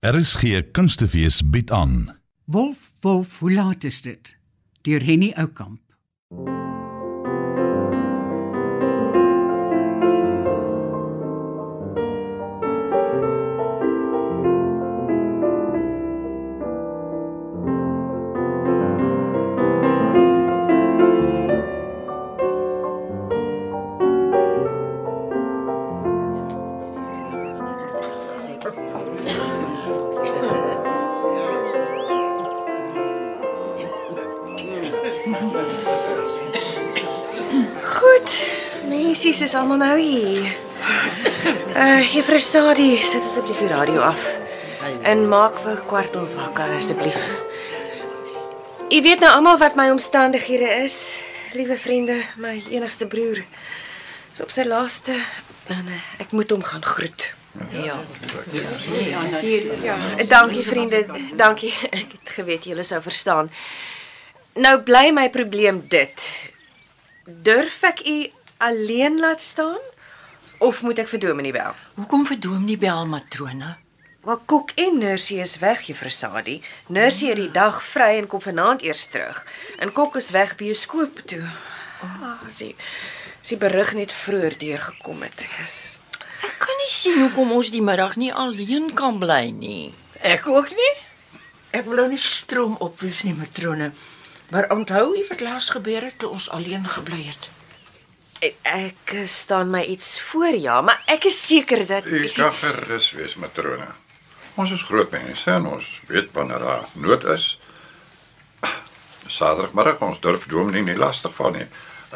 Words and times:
RSG 0.00 0.70
Kunstefees 0.72 1.42
bied 1.50 1.70
aan. 1.70 2.20
Wolf, 2.44 2.92
wolf, 3.00 3.38
hoe 3.38 3.52
laat 3.52 3.84
is 3.84 4.02
dit? 4.02 4.38
Deur 4.80 5.02
Henny 5.04 5.32
Oukamp. 5.36 5.80
Almal 39.70 39.86
nou 39.86 39.98
hier. 40.02 40.56
Uh, 41.76 42.02
Juffrou 42.10 42.40
Sadie, 42.42 42.98
sit 43.02 43.22
asseblief 43.22 43.60
die 43.62 43.68
radio 43.70 44.00
af. 44.02 44.18
En 45.06 45.28
maak 45.30 45.60
vir 45.62 45.78
kwartel 45.86 46.26
wakker 46.34 46.72
asseblief. 46.74 47.18
U 48.90 48.98
weet 49.04 49.22
nou 49.22 49.30
almal 49.30 49.60
wat 49.62 49.76
my 49.78 49.86
omstandighede 49.94 50.66
is. 50.82 51.20
Liewe 51.54 51.76
vriende, 51.78 52.16
my 52.42 52.56
enigste 52.70 53.06
broer 53.10 53.44
is 54.32 54.42
op 54.42 54.50
sy 54.54 54.66
laaste 54.66 55.14
en 55.70 55.86
uh, 55.86 56.00
ek 56.22 56.34
moet 56.34 56.50
hom 56.50 56.66
gaan 56.66 56.82
groet. 56.82 57.28
Ja. 57.74 57.98
Ja, 59.86 59.96
dankie 60.30 60.66
vriende, 60.66 61.04
dankie. 61.38 61.72
Ek 61.90 62.18
het 62.18 62.34
geweet 62.40 62.66
julle 62.70 62.86
sou 62.86 62.98
verstaan. 63.02 63.50
Nou 64.58 64.76
bly 64.82 65.10
my 65.14 65.28
probleem 65.30 65.84
dit. 65.90 66.26
Durf 67.26 67.82
ek 67.86 68.06
u 68.06 68.18
alleen 68.60 69.18
laat 69.18 69.40
staan 69.40 69.80
of 70.58 70.82
moet 70.82 70.98
ek 71.00 71.08
vir 71.08 71.22
Dominee 71.22 71.52
bel? 71.56 71.76
Hoekom 71.96 72.26
vir 72.28 72.40
Dominee 72.40 72.78
bel 72.78 73.06
matrone? 73.08 73.76
Wel 74.20 74.40
Kok 74.44 74.74
en 74.76 74.98
Nursie 75.00 75.38
is 75.40 75.56
weg, 75.58 75.80
Juffrou 75.88 76.10
Sadie. 76.12 76.60
Nursie 76.92 77.30
het 77.32 77.40
die 77.40 77.50
dag 77.50 77.78
vry 77.80 78.18
en 78.18 78.28
kom 78.28 78.42
vanaand 78.44 78.82
eers 78.84 79.06
terug. 79.08 79.38
En 79.80 79.92
Kok 79.96 80.18
is 80.20 80.28
weg 80.36 80.52
bioskoop 80.60 81.22
toe. 81.24 81.46
Ah, 82.04 82.44
sy 82.52 82.74
sy 83.40 83.56
berig 83.56 83.94
net 83.96 84.12
vroeër 84.12 84.58
deurgekom 84.60 85.24
het. 85.24 85.40
Ek 85.46 85.56
is 85.64 85.76
Ek 86.44 86.56
kan 86.60 86.76
nie 86.80 86.92
sien 86.92 87.18
hoekom 87.20 87.52
ons 87.52 87.70
die 87.72 87.82
middag 87.84 88.16
nie 88.20 88.32
alleen 88.32 88.92
kan 88.96 89.18
bly 89.20 89.50
nie. 89.52 89.92
Ek 90.20 90.46
ook 90.48 90.68
nie. 90.76 90.92
Ek 91.76 91.86
wil 91.88 92.02
nou 92.02 92.08
nie 92.12 92.20
stroom 92.20 92.76
opwys 92.80 93.22
nie, 93.24 93.34
matrone. 93.36 93.92
Maar 94.50 94.68
onthou 94.74 95.14
jy 95.16 95.24
wat 95.28 95.44
laas 95.44 95.70
gebeur 95.72 96.04
het 96.08 96.18
toe 96.20 96.32
ons 96.36 96.48
alleen 96.50 96.84
gebly 96.88 97.22
het? 97.28 97.48
Ek, 98.40 98.56
ek 98.62 99.14
eh, 99.14 99.26
staan 99.26 99.70
my 99.70 99.82
iets 99.84 100.20
voor 100.20 100.56
ja, 100.56 100.80
maar 100.80 101.02
ek 101.06 101.28
is 101.30 101.40
seker 101.46 101.86
dat 101.86 102.06
U 102.06 102.20
kan 102.34 102.54
gerus 102.54 103.10
wees, 103.16 103.36
matrone. 103.40 103.88
Ons 104.60 104.72
is 104.76 104.82
groot 104.88 105.10
mense 105.12 105.50
en 105.50 105.66
ons 105.66 105.86
weet 106.08 106.32
wanneer 106.36 106.64
daar 106.64 106.86
nood 106.92 107.24
is. 107.24 107.52
Saterdagmiddag 109.30 110.00
ons 110.02 110.20
durf 110.20 110.48
dominee 110.50 110.82
nie 110.82 110.98
lastig 110.98 111.34
val 111.36 111.54
nie. 111.54 111.66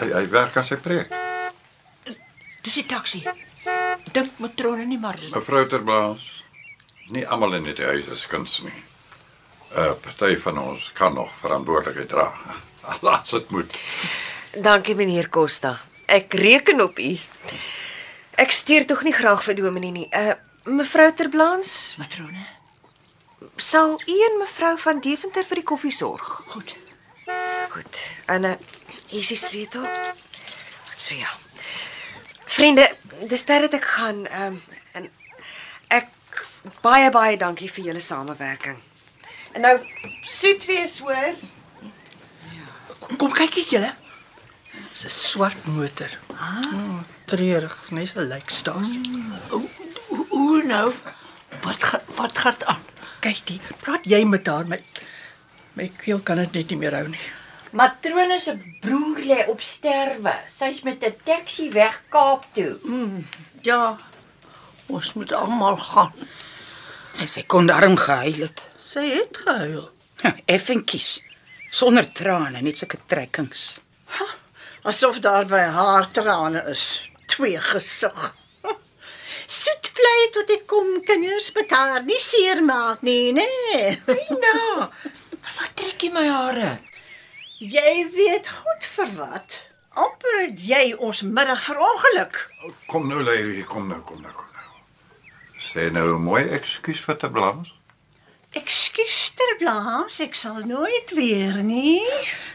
Hy 0.01 0.11
hy 0.13 0.25
werk 0.33 0.57
aan 0.59 0.67
sy 0.67 0.81
preek. 0.83 1.13
Dis 2.65 2.81
die 2.81 2.87
taxi. 2.91 3.23
Dink 4.13 4.41
matrone 4.43 4.85
nie 4.89 4.99
maar. 4.99 5.21
Mevrou 5.33 5.63
Terblaas, 5.69 6.25
nie 7.15 7.25
almal 7.29 7.61
in 7.61 7.71
die 7.71 7.87
huis 7.87 8.11
is 8.13 8.27
kuns 8.27 8.61
nie. 8.65 8.83
'n 9.75 9.97
Party 10.01 10.37
van 10.39 10.59
ons 10.59 10.91
kan 10.95 11.15
nog 11.15 11.33
verantwoordelikheid 11.41 12.09
dra. 12.09 12.33
Laat 13.07 13.31
dit 13.31 13.51
moet. 13.51 13.81
Dankie 14.55 14.95
meneer 14.95 15.29
Costa. 15.29 15.81
Ek 16.07 16.33
reken 16.33 16.81
op 16.81 16.99
u. 16.99 17.19
Ek 18.37 18.51
stuur 18.51 18.87
tog 18.87 19.03
nie 19.03 19.15
graag 19.15 19.45
vir 19.45 19.55
Dominee 19.55 19.93
nie. 19.93 20.09
Uh 20.11 20.35
mevrou 20.65 21.13
Terblans, 21.13 21.95
Matrone. 21.99 22.47
sal 23.57 24.01
u 24.07 24.15
en 24.29 24.39
mevrou 24.39 24.79
van 24.79 25.01
Deventer 25.01 25.45
vir 25.45 25.61
die 25.61 25.65
koffie 25.65 25.93
sorg? 25.93 26.43
Goed. 26.49 26.75
Goed. 27.71 28.01
En 28.27 28.45
uh 28.45 28.55
hier 29.09 29.21
is 29.21 29.29
die 29.29 29.37
sleutel. 29.37 29.85
So 30.97 31.15
ja. 31.15 31.29
Vriende, 32.47 32.89
dis 33.29 33.45
tyd 33.45 33.61
dat 33.67 33.73
ek 33.81 33.85
gaan 33.85 34.27
ehm 34.27 34.57
um, 34.57 34.63
en 34.93 35.11
ek 35.89 36.09
baie 36.81 37.11
baie 37.11 37.37
dankie 37.37 37.71
vir 37.71 37.85
julle 37.91 38.01
samewerking. 38.01 38.79
En 39.53 39.61
nou 39.61 39.75
soet 40.23 40.65
wees 40.65 40.99
hoor. 40.99 41.35
Kom 43.19 43.33
kyk 43.33 43.61
ek 43.65 43.77
julle. 43.77 43.93
Dis 44.95 45.05
'n 45.05 45.11
swart 45.11 45.65
motor. 45.67 46.11
Ah, 46.39 47.03
treurig, 47.27 47.91
net 47.91 48.15
'n 48.17 48.29
lijkstasie. 48.33 49.03
Hoe 49.49 49.69
hoe 50.29 50.63
nou? 50.63 50.93
Wat 51.63 51.85
gaan 51.85 52.01
wat 52.15 52.39
gaan 52.39 52.65
aan? 52.65 52.83
Kykie, 53.21 53.61
praat 53.83 54.05
jy 54.07 54.25
met 54.25 54.47
haar 54.47 54.67
my 54.67 54.83
my 55.73 55.89
keel 55.99 56.21
kan 56.21 56.37
dit 56.37 56.53
net 56.53 56.69
nie 56.71 56.79
meer 56.79 56.95
hou 56.95 57.09
nie. 57.09 57.27
Matrone 57.73 58.39
se 58.41 58.55
broer 58.81 59.19
lê 59.19 59.49
op 59.51 59.61
sterwe. 59.61 60.35
Sy's 60.49 60.83
met 60.83 61.03
'n 61.05 61.17
taxi 61.25 61.71
weg 61.71 62.03
Kaap 62.09 62.47
toe. 62.55 62.79
Ja. 63.63 63.97
Ons 64.87 65.13
moet 65.13 65.33
almal 65.33 65.77
gaan. 65.77 66.13
En 67.19 67.29
sy 67.29 67.43
kon 67.43 67.67
darm 67.67 67.97
gehuil 67.97 68.41
het. 68.41 68.63
Sy 68.79 69.07
het 69.09 69.37
gehuil. 69.37 69.91
Effentjies. 70.45 71.21
Sonder 71.71 72.13
trane, 72.13 72.61
net 72.61 72.79
sulke 72.79 72.99
trekkings. 73.07 73.81
Asof 74.85 75.19
daar 75.25 75.47
by 75.49 75.63
haar 75.73 76.11
trane 76.13 76.61
is. 76.69 77.11
Twee 77.27 77.61
gesig. 77.61 78.35
Soet 79.59 79.93
bly 79.97 80.19
tot 80.37 80.51
ek 80.53 80.67
kom 80.69 80.99
kinders 81.07 81.47
mekaar 81.57 82.03
nie 82.05 82.21
seermaak 82.21 83.01
nie, 83.01 83.33
nê? 83.33 83.47
Nee. 83.73 83.95
Ja. 84.45 84.91
Wat 85.45 85.73
trek 85.81 86.05
jy 86.05 86.11
my 86.13 86.27
hare? 86.29 86.75
Jy 87.65 87.95
weet 88.13 88.51
goed 88.53 88.85
vir 88.97 89.15
wat. 89.17 89.57
Amper 90.05 90.37
het 90.43 90.61
jy 90.69 90.83
ons 90.99 91.23
middag 91.25 91.65
verongeluk. 91.65 92.43
Kom 92.93 93.09
nou 93.09 93.23
lê, 93.25 93.39
kom 93.71 93.89
nou, 93.89 94.03
kom 94.05 94.21
nou, 94.21 94.33
kom 94.37 94.53
nou. 94.53 94.69
Sê 95.65 95.89
nou 95.95 96.19
mooi 96.21 96.43
ekskuus 96.59 97.01
vir 97.07 97.21
Terblaas. 97.25 97.73
Ekskuus 98.55 99.33
ter 99.35 99.57
blaas, 99.59 100.21
ek 100.23 100.37
sal 100.39 100.61
nooit 100.69 101.11
weer 101.17 101.57
nie. 101.67 102.03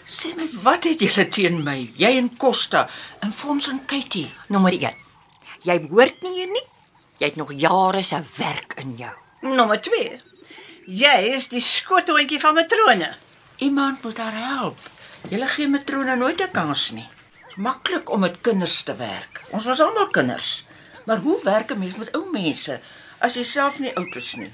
Sê 0.08 0.32
my, 0.38 0.46
wat 0.64 0.86
het 0.88 1.02
julle 1.04 1.26
teen 1.28 1.58
my? 1.66 1.90
Jy 2.00 2.12
en 2.22 2.30
Costa 2.40 2.86
en 3.26 3.34
Fons 3.36 3.68
en 3.68 3.82
Katie. 3.90 4.30
Nommer 4.48 4.78
1. 4.78 4.96
Jy 5.68 5.76
behoort 5.84 6.24
nie 6.24 6.38
hier 6.38 6.54
nie. 6.54 6.64
Jy 7.20 7.32
het 7.34 7.40
nog 7.42 7.52
jare 7.52 8.04
se 8.08 8.22
werk 8.38 8.78
in 8.80 8.96
jou. 9.02 9.12
Nommer 9.44 9.82
2. 9.84 10.16
Jy 10.88 11.18
is 11.34 11.50
die 11.52 11.64
skoothondjie 11.64 12.40
van 12.40 12.56
matrone. 12.62 13.12
Iemand 13.59 14.04
moet 14.08 14.24
haar 14.24 14.40
help. 14.40 14.80
Julle 15.28 15.52
gee 15.52 15.68
matrone 15.68 16.16
nooit 16.16 16.40
'n 16.42 16.52
kans 16.56 16.92
nie. 16.96 17.09
Dit's 17.50 17.58
maklik 17.58 18.09
om 18.09 18.20
met 18.20 18.42
kinders 18.42 18.84
te 18.84 18.96
werk. 18.96 19.42
Ons 19.52 19.66
was 19.66 19.82
almal 19.82 20.08
kinders. 20.08 20.66
Maar 21.06 21.18
hoe 21.18 21.40
werk 21.44 21.72
'n 21.72 21.80
mens 21.80 21.98
met 21.98 22.16
ou 22.16 22.32
mense 22.32 22.82
as 23.20 23.36
jy 23.36 23.44
self 23.44 23.80
nie 23.80 23.96
oud 23.96 24.16
is 24.16 24.36
nie? 24.36 24.54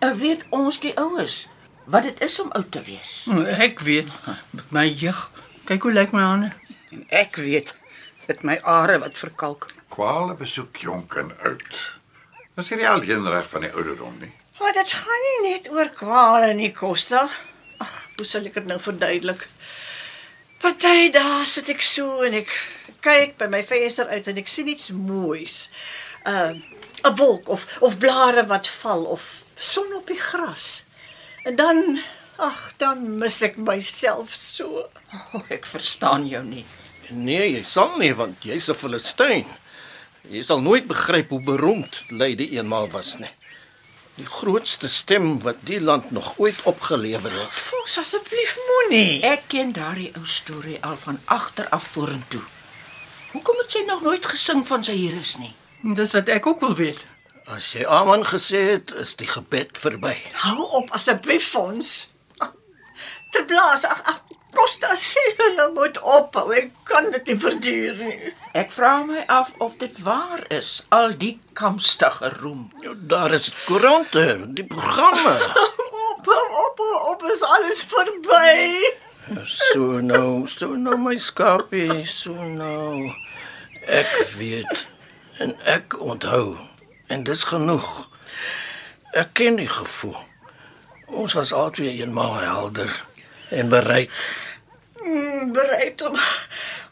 Weet 0.00 0.44
ons 0.48 0.78
die 0.80 0.94
oues 0.96 1.44
wat 1.84 2.06
dit 2.08 2.20
is 2.24 2.38
om 2.40 2.48
oud 2.56 2.70
te 2.72 2.80
wees? 2.82 3.28
Ek 3.60 3.82
weet 3.84 4.08
met 4.56 4.70
my 4.72 4.86
jeug. 4.88 5.26
Kyk 5.68 5.84
hoe 5.84 5.92
lyk 5.92 6.14
my 6.16 6.22
hande. 6.24 6.52
En 6.90 7.02
ek 7.12 7.36
weet 7.36 7.74
met 8.26 8.40
my 8.42 8.56
are 8.64 8.96
wat 9.02 9.18
verkalk. 9.20 9.68
Kwale 9.92 10.34
besoek 10.38 10.80
jonk 10.80 11.18
en 11.20 11.34
oud. 11.44 11.80
Dis 12.56 12.70
hierdie 12.72 12.88
alleen 12.88 13.28
reg 13.28 13.48
van 13.52 13.66
die 13.66 13.72
ouderdom 13.74 14.16
nie. 14.22 14.32
Maar 14.60 14.72
dit 14.78 14.92
gaan 15.02 15.24
nie 15.26 15.50
net 15.50 15.68
oor 15.72 15.90
kwale 15.96 16.54
nie, 16.56 16.70
Costa. 16.72 17.26
Ag, 17.80 17.92
hoe 18.16 18.26
sal 18.28 18.48
ek 18.48 18.56
dit 18.56 18.70
nou 18.70 18.80
verduidelik? 18.80 19.46
Party 20.60 21.10
dae 21.12 21.44
sit 21.48 21.68
ek 21.72 21.84
so 21.84 22.24
en 22.24 22.38
ek 22.40 22.52
kyk 23.04 23.36
by 23.40 23.48
my 23.52 23.60
venster 23.64 24.08
uit 24.08 24.32
en 24.32 24.40
ek 24.40 24.48
sien 24.48 24.68
iets 24.68 24.90
moois. 24.96 25.68
'n 26.24 26.32
uh, 26.32 26.52
'n 27.04 27.16
wolk 27.16 27.48
of 27.48 27.64
of 27.80 27.98
blare 27.98 28.46
wat 28.46 28.68
val 28.80 29.04
of 29.04 29.39
son 29.60 29.94
op 29.94 30.06
die 30.06 30.20
gras. 30.20 30.84
En 31.44 31.56
dan 31.56 32.00
ag, 32.36 32.72
dan 32.76 33.18
mis 33.18 33.40
ek 33.42 33.56
myself 33.56 34.32
so. 34.36 34.86
Oh, 35.12 35.42
ek 35.48 35.66
verstaan 35.68 36.26
jou 36.28 36.42
nie. 36.44 36.64
Nee, 37.10 37.50
jy 37.56 37.64
sal 37.66 37.96
nie 37.98 38.12
want 38.14 38.44
jy's 38.46 38.68
'n 38.70 38.74
Filistyn. 38.74 39.46
Jy 40.30 40.42
sal 40.46 40.60
nooit 40.62 40.86
begryp 40.86 41.30
hoe 41.30 41.40
beroemd 41.42 42.04
Lady 42.08 42.50
eenmaal 42.56 42.88
was 42.90 43.16
nie. 43.18 43.30
Die 44.20 44.26
grootste 44.26 44.88
stem 44.88 45.40
wat 45.42 45.62
die 45.64 45.80
land 45.80 46.10
nog 46.10 46.38
ooit 46.38 46.62
opgelewer 46.68 47.32
het. 47.32 47.50
Fos 47.50 47.98
asseblief 47.98 48.56
moenie. 48.68 49.22
Ek 49.24 49.48
ken 49.48 49.72
daardie 49.72 50.12
ou 50.14 50.26
storie 50.26 50.78
al 50.84 50.96
van 50.96 51.20
agter 51.24 51.68
af 51.68 51.86
vorentoe. 51.94 52.42
Hoekom 53.32 53.62
het 53.62 53.72
sy 53.72 53.84
nog 53.86 54.02
nooit 54.02 54.26
gesing 54.26 54.66
van 54.66 54.84
sy 54.84 54.92
hier 54.92 55.16
is 55.16 55.36
nie? 55.38 55.54
Dis 55.96 56.12
wat 56.12 56.28
ek 56.28 56.46
ook 56.46 56.60
wil 56.60 56.74
weet. 56.76 57.06
As 57.50 57.72
jy 57.74 57.82
amen 57.82 58.22
gesê 58.22 58.60
het, 58.68 58.92
is 58.94 59.16
die 59.18 59.26
gebed 59.26 59.78
verby. 59.82 60.12
Hou 60.44 60.68
op 60.78 60.92
asseblief 60.94 61.48
Fons. 61.50 62.10
Ter 63.34 63.42
blaas, 63.46 63.82
ag 63.86 64.02
ag, 64.06 64.20
Costa 64.54 64.94
sê 64.98 65.22
hulle 65.38 65.66
moet 65.74 65.98
ophou. 65.98 66.52
Ek 66.54 66.70
kan 66.86 67.08
dit 67.14 67.30
nie 67.30 67.36
verduur 67.42 67.98
nie. 67.98 68.30
Ek 68.58 68.70
vra 68.74 68.92
my 69.06 69.24
af 69.30 69.50
of 69.66 69.76
dit 69.82 69.98
waar 70.06 70.44
is, 70.54 70.70
al 70.94 71.14
die 71.18 71.36
kamstige 71.58 72.32
roem. 72.38 72.68
Ja, 72.86 72.94
Daar 73.14 73.34
is 73.34 73.50
koerante, 73.66 74.26
die 74.54 74.66
programme. 74.66 75.34
Op, 76.14 76.30
op, 76.38 76.56
op, 76.64 76.82
op 77.14 77.26
is 77.34 77.42
alles 77.46 77.82
verby. 77.90 78.94
So 79.46 79.98
nou, 80.02 80.46
so 80.50 80.74
nou 80.74 80.98
my 80.98 81.18
skapie, 81.18 82.02
so 82.06 82.34
nou. 82.34 83.10
Ek 83.86 84.10
weet 84.38 84.86
en 85.42 85.54
ek 85.66 85.94
onthou 85.98 86.58
en 87.10 87.24
dis 87.26 87.44
genoeg. 87.50 87.88
Ek 89.18 89.32
ken 89.34 89.58
die 89.58 89.68
gevoel. 89.70 90.18
Ons 91.10 91.34
was 91.34 91.52
albei 91.52 91.90
eenmaal 91.98 92.36
helder 92.38 92.92
en 93.50 93.70
bereid. 93.72 94.10
Mm, 95.02 95.52
bereid 95.52 96.02
om 96.06 96.18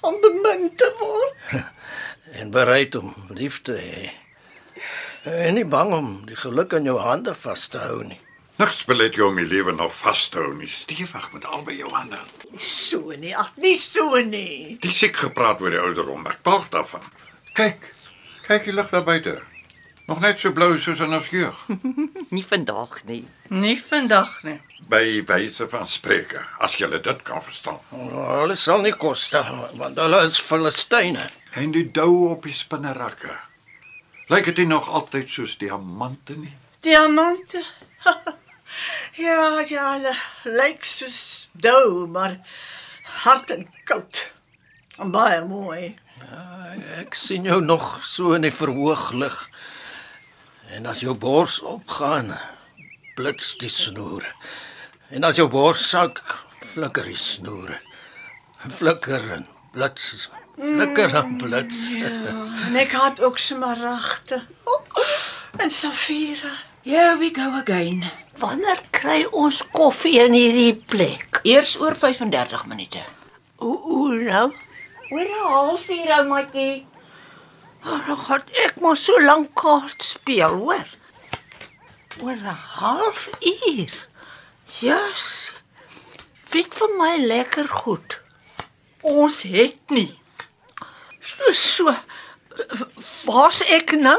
om 0.00 0.16
bemin 0.22 0.70
te 0.76 0.88
word. 0.98 1.58
en 2.40 2.50
bereid 2.50 2.94
om 2.98 3.14
lief 3.28 3.62
te 3.62 3.76
hê. 3.78 4.08
En 5.28 5.54
nie 5.54 5.66
bang 5.66 5.92
om 5.94 6.08
die 6.26 6.38
geluk 6.38 6.74
in 6.78 6.86
jou 6.88 6.98
hande 7.02 7.34
vas 7.34 7.66
te 7.70 7.78
hou 7.82 8.02
nie. 8.06 8.18
Niks 8.58 8.80
belet 8.88 9.14
jou 9.14 9.28
om 9.30 9.36
die 9.38 9.46
lewe 9.46 9.70
nog 9.74 9.92
vas 10.00 10.24
te 10.32 10.40
hou 10.42 10.50
nie. 10.56 10.70
Stewig 10.70 11.28
met 11.34 11.46
albei 11.46 11.76
jou 11.78 11.90
hande. 11.94 12.18
So 12.58 13.14
nie, 13.14 13.36
ag 13.38 13.52
nie 13.62 13.76
so 13.78 14.18
nie. 14.26 14.78
Dis 14.82 15.04
ek 15.06 15.20
gepraat 15.26 15.62
oor 15.62 15.74
die 15.74 15.82
ouderdom. 15.82 16.26
Ek 16.26 16.42
balk 16.46 16.66
daarvan. 16.74 17.06
Kyk. 17.58 17.86
Kyk 18.48 18.66
die 18.66 18.74
lug 18.74 18.90
daar 18.90 19.06
buite. 19.06 19.36
Nog 20.08 20.20
net 20.24 20.38
so 20.40 20.54
blou 20.56 20.78
soos 20.80 21.02
in 21.04 21.12
ons 21.12 21.26
jeug. 21.28 21.58
Nie 22.34 22.44
vandag 22.44 23.02
nie. 23.04 23.26
Nie 23.52 23.76
vandag 23.76 24.38
nie. 24.46 24.56
By 24.88 25.20
wyse 25.28 25.66
van 25.68 25.84
spreke, 25.86 26.40
as 26.64 26.78
jy 26.80 26.88
dit 26.94 27.20
kan 27.28 27.42
verstaan. 27.44 27.76
Hulle 27.92 28.56
sal 28.56 28.80
nie 28.86 28.94
koste 28.96 29.42
want 29.76 30.00
hulle 30.00 30.22
is 30.24 30.38
Filistyne. 30.40 31.26
En 31.60 31.76
die 31.76 31.84
dou 31.92 32.30
op 32.30 32.48
die 32.48 32.56
spinnerakke. 32.56 33.34
Lyk 34.32 34.48
dit 34.48 34.62
nie 34.62 34.70
nog 34.72 34.88
altyd 34.88 35.28
soos 35.28 35.58
diamante 35.60 36.38
nie? 36.40 36.54
Diamante. 36.80 37.60
ja, 39.26 39.60
ja, 39.68 39.86
hulle 39.98 40.16
lyk 40.56 40.88
soos 40.88 41.50
dou, 41.52 42.06
maar 42.08 42.38
hard 43.26 43.52
en 43.58 43.68
koud. 43.84 44.24
En 44.96 45.12
baie 45.12 45.44
mooi. 45.44 45.98
Ek 46.96 47.12
sien 47.18 47.44
jou 47.44 47.60
nog 47.60 47.98
so 48.08 48.32
in 48.38 48.48
die 48.48 48.54
verhooglig. 48.54 49.42
En 50.74 50.86
as 50.86 51.00
jou 51.00 51.14
bors 51.16 51.60
opgaan, 51.64 52.32
blits 53.16 53.54
die 53.60 53.70
snoere. 53.72 54.28
En 55.10 55.24
as 55.24 55.38
jou 55.40 55.48
bors 55.48 55.80
sak, 55.88 56.20
flikker 56.74 57.08
die 57.08 57.16
snoere. 57.18 57.78
Flikker 58.68 59.24
en 59.38 59.46
blits, 59.72 60.28
flikker 60.58 61.14
en 61.16 61.36
blits. 61.40 61.80
En 62.68 62.76
ek 62.76 62.92
het 62.98 63.22
ook 63.24 63.38
smaragde. 63.40 64.42
Oh, 64.68 65.04
en 65.56 65.70
safiere. 65.70 66.52
Here 66.84 67.16
we 67.18 67.30
go 67.34 67.48
again. 67.58 68.04
Wanneer 68.38 68.82
kry 68.94 69.24
ons 69.32 69.62
koffie 69.72 70.18
in 70.22 70.36
hierdie 70.36 70.76
plek? 70.88 71.40
Eers 71.48 71.74
oor 71.80 71.96
35 71.96 72.66
minute. 72.70 73.02
Hoe 73.58 73.78
hoe 73.82 74.20
nou? 74.22 74.46
Oor 75.10 75.24
'n 75.24 75.48
halfuur 75.48 76.12
ou 76.18 76.24
matjie. 76.28 76.86
Dan 78.06 78.18
gaan 78.18 78.44
ek 78.64 78.80
maar 78.80 78.96
so 78.96 79.20
lank 79.24 79.54
kaart 79.54 80.02
speel, 80.02 80.54
hoor. 80.62 80.88
Oor 82.22 82.36
'n 82.36 82.58
halfuur. 82.76 83.92
Yes. 84.80 85.52
Fit 86.44 86.74
vir 86.74 86.90
my 86.98 87.16
lekker 87.16 87.68
goed. 87.68 88.20
Ons 89.00 89.42
het 89.42 89.78
nie. 89.90 90.18
So 91.20 91.52
so. 91.52 91.96
Waar's 93.24 93.60
ek 93.62 93.92
nou? 94.00 94.18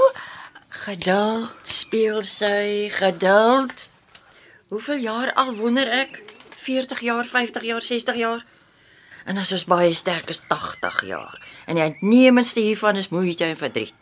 Geduld, 0.70 1.68
speel 1.68 2.24
sy, 2.24 2.90
geduld. 2.94 3.90
Hoeveel 4.70 5.02
jaar 5.04 5.34
al 5.34 5.56
wonder 5.58 5.90
ek? 5.92 6.22
40 6.62 7.00
jaar, 7.00 7.26
50 7.26 7.64
jaar, 7.64 7.82
60 7.82 8.16
jaar. 8.16 8.46
En 9.26 9.38
as 9.38 9.52
ons 9.52 9.66
baie 9.66 9.94
sterk 9.94 10.30
is 10.30 10.42
80 10.48 11.02
jaar. 11.10 11.36
En 11.70 11.78
die 11.78 11.84
uitnemendste 11.86 12.60
hiervan 12.66 12.98
is 12.98 13.12
moeite 13.14 13.46
en 13.46 13.58
verdriet. 13.60 13.94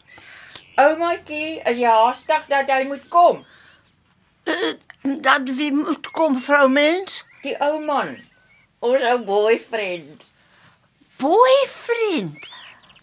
Oumaatjie, 0.79 1.57
is 1.67 1.79
jy 1.81 1.89
haastig 1.91 2.45
dat 2.47 2.69
hy 2.71 2.83
moet 2.87 3.07
kom? 3.11 3.43
Dat 5.27 5.49
wie 5.57 5.71
moet 5.75 6.07
kom, 6.11 6.37
vrou 6.41 6.67
mens? 6.71 7.21
Die 7.43 7.55
ou 7.63 7.79
man. 7.83 8.13
Ons 8.83 9.03
ou 9.11 9.17
boyfriend. 9.27 10.25
Boyfriend. 11.19 12.47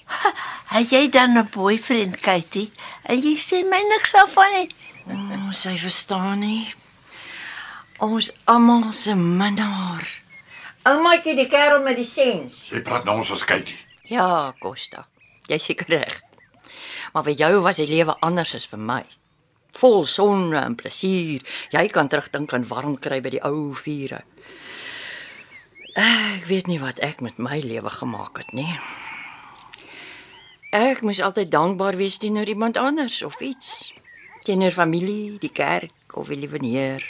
Ha, 0.04 0.32
Het 0.74 0.90
jy 0.90 1.08
dan 1.08 1.36
'n 1.38 1.48
boyfriend, 1.52 2.20
Katie? 2.20 2.70
En 3.02 3.20
jy 3.20 3.36
sê 3.38 3.62
my 3.68 3.80
niks 3.88 4.14
af 4.14 4.32
van 4.32 4.52
nie. 4.52 4.68
Oh, 5.08 5.52
sy 5.52 5.76
verstaan 5.76 6.38
nie. 6.38 6.74
Ons 7.98 8.32
almal 8.44 8.92
se 8.92 9.14
minnaar. 9.14 10.08
Oumaatjie, 10.82 11.34
die 11.34 11.48
kerel 11.48 11.82
met 11.82 11.96
die 11.96 12.04
sens. 12.08 12.68
Jy 12.70 12.82
praat 12.82 13.04
nou 13.04 13.16
ons 13.18 13.30
as 13.30 13.44
Katie. 13.44 13.83
Ja, 14.04 14.52
Costa. 14.60 15.06
Jy 15.48 15.58
seker 15.58 15.88
reg. 15.88 16.20
Maar 17.12 17.24
vir 17.24 17.38
jou 17.40 17.52
was 17.64 17.80
die 17.80 17.88
lewe 17.88 18.16
anders 18.20 18.54
as 18.56 18.66
vir 18.68 18.80
my. 18.80 19.00
Vol 19.80 20.04
son 20.06 20.52
en 20.54 20.76
plesier. 20.76 21.40
Jy 21.72 21.86
kan 21.92 22.10
terugdink 22.12 22.52
aan 22.52 22.68
warm 22.68 22.98
kry 23.00 23.22
by 23.24 23.32
die 23.32 23.42
ou 23.44 23.72
vure. 23.78 24.20
Ek 25.94 26.44
weet 26.50 26.68
nie 26.68 26.80
wat 26.82 27.00
ek 27.06 27.22
met 27.24 27.38
my 27.38 27.60
lewe 27.64 27.90
gemaak 27.90 28.42
het 28.42 28.52
nie. 28.52 28.76
Ek 30.74 31.00
moes 31.06 31.22
altyd 31.22 31.52
dankbaar 31.54 31.96
wees 31.96 32.18
teenoor 32.18 32.50
iemand 32.50 32.76
anders 32.76 33.22
of 33.22 33.40
iets. 33.40 33.94
Teenoor 34.44 34.74
familie, 34.74 35.38
die 35.40 35.52
kerk 35.54 36.18
of 36.18 36.28
die 36.28 36.42
lieweneer. 36.42 37.00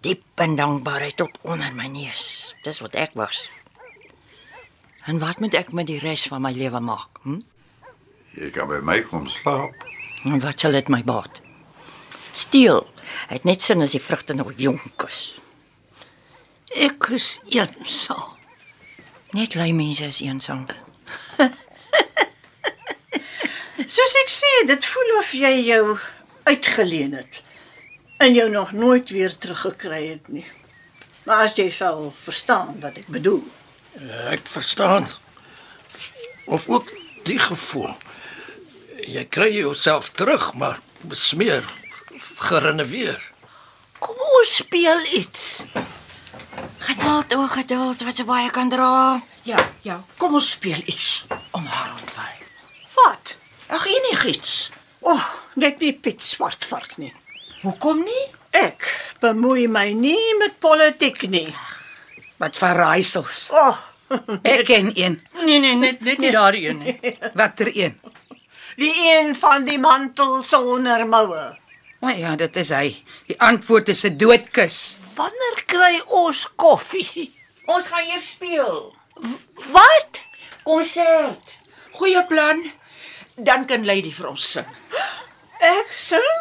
Diep 0.00 0.40
in 0.40 0.56
dankbaarheid 0.56 1.20
tot 1.20 1.38
onder 1.46 1.70
my 1.76 1.86
neus. 1.92 2.56
Dis 2.64 2.80
wat 2.80 2.96
ek 2.96 3.14
was. 3.14 3.44
En 5.04 5.18
wat 5.18 5.40
moet 5.40 5.54
ek 5.54 5.72
met 5.72 5.86
die 5.88 5.98
res 5.98 6.26
van 6.28 6.42
my 6.44 6.52
lewe 6.52 6.80
maak? 6.80 7.20
Hm? 7.22 7.40
Jy 8.36 8.50
kan 8.54 8.68
by 8.70 8.80
my 8.84 9.00
kom 9.02 9.28
slaap. 9.28 9.86
En 10.24 10.40
wat 10.44 10.60
sal 10.60 10.76
dit 10.76 10.88
my 10.92 11.02
baat? 11.04 11.40
Steel. 12.32 12.84
Het 13.28 13.44
net 13.44 13.62
sin 13.62 13.82
as 13.82 13.96
die 13.96 14.02
vrugte 14.02 14.34
nog 14.34 14.52
jonk 14.56 15.06
is. 15.08 15.20
Ek 16.76 17.08
is 17.16 17.40
eensaam. 17.50 18.36
Net 19.34 19.54
lui 19.54 19.72
mense 19.74 20.04
is 20.06 20.20
eensaam. 20.22 20.66
Soos 23.90 24.14
ek 24.20 24.30
sê, 24.30 24.50
dit 24.70 24.84
voel 24.86 25.16
of 25.18 25.32
jy 25.34 25.54
jou 25.66 25.98
uitgeleen 26.46 27.16
het 27.18 27.42
en 28.20 28.34
jou 28.36 28.50
nog 28.52 28.72
nooit 28.76 29.10
weer 29.10 29.32
teruggekry 29.38 30.02
het 30.12 30.28
nie. 30.28 30.44
Maar 31.24 31.46
as 31.48 31.56
jy 31.58 31.70
sal 31.72 32.10
verstaan 32.22 32.76
wat 32.82 33.00
ek 33.00 33.08
bedoel. 33.10 33.42
Ek 34.30 34.46
verstaan. 34.46 35.08
Of 36.46 36.68
ook 36.68 36.92
die 37.24 37.38
gevoel. 37.38 37.96
Jy 39.06 39.24
kry 39.32 39.50
jouself 39.54 40.10
terug, 40.14 40.52
maar 40.54 40.80
besmeer, 41.00 41.64
gerenoveer. 42.36 43.20
Kom 43.98 44.16
ons 44.16 44.56
speel 44.56 45.00
iets. 45.16 45.64
Geduld, 46.78 47.34
o 47.34 47.46
geduld, 47.46 48.02
wat 48.04 48.16
so 48.16 48.24
baie 48.24 48.50
kan 48.50 48.68
dra. 48.72 49.20
Ja, 49.42 49.68
ja, 49.82 50.00
kom 50.16 50.34
ons 50.38 50.50
speel 50.50 50.80
iets 50.84 51.26
om 51.56 51.64
haar 51.64 51.92
ontwy. 52.00 52.30
Wat? 52.94 53.36
Ag 53.66 53.86
enigiets. 53.86 54.70
O, 55.00 55.14
oh, 55.14 55.26
net 55.54 55.80
nie 55.80 55.92
Piet 55.96 56.22
Swartvark 56.22 56.96
nie. 57.00 57.12
Hoekom 57.62 58.04
nie? 58.04 58.26
Ek 58.56 58.84
bemoei 59.22 59.68
my 59.70 59.90
nie 59.94 60.34
met 60.40 60.58
politiek 60.60 61.22
nie. 61.30 61.48
Wat 62.40 62.56
verraaisels. 62.56 63.48
O, 63.52 63.68
oh, 63.68 63.78
Ek 64.42 64.64
ken 64.66 64.90
een. 64.98 65.20
Nee 65.44 65.60
nee, 65.62 65.76
net 65.78 66.00
net 66.02 66.18
nie 66.18 66.32
daardie 66.34 66.64
een 66.68 66.78
nie. 66.82 66.96
Watter 67.38 67.68
een? 67.70 67.94
die 68.80 68.94
een 69.12 69.34
van 69.36 69.64
die 69.64 69.78
mantel 69.78 70.42
sonder 70.46 71.04
moue. 71.08 71.42
O 72.00 72.08
ja, 72.08 72.32
dit 72.40 72.56
is 72.56 72.70
hy. 72.72 72.88
Die 73.28 73.36
antwoord 73.40 73.88
is 73.92 74.04
'n 74.08 74.16
doodkus. 74.16 74.96
Wanneer 75.14 75.62
kry 75.66 76.00
ons 76.06 76.46
koffie? 76.56 77.28
Ons 77.66 77.86
gaan 77.86 78.08
eers 78.08 78.30
speel. 78.30 78.94
Wat? 79.76 80.22
Konsert. 80.64 81.58
Goeie 81.92 82.24
plan. 82.26 82.70
Dan 83.36 83.66
kan 83.66 83.84
Lady 83.84 84.12
vir 84.12 84.28
ons 84.28 84.50
sing. 84.52 84.66
Ek 85.76 85.92
sing? 85.96 86.32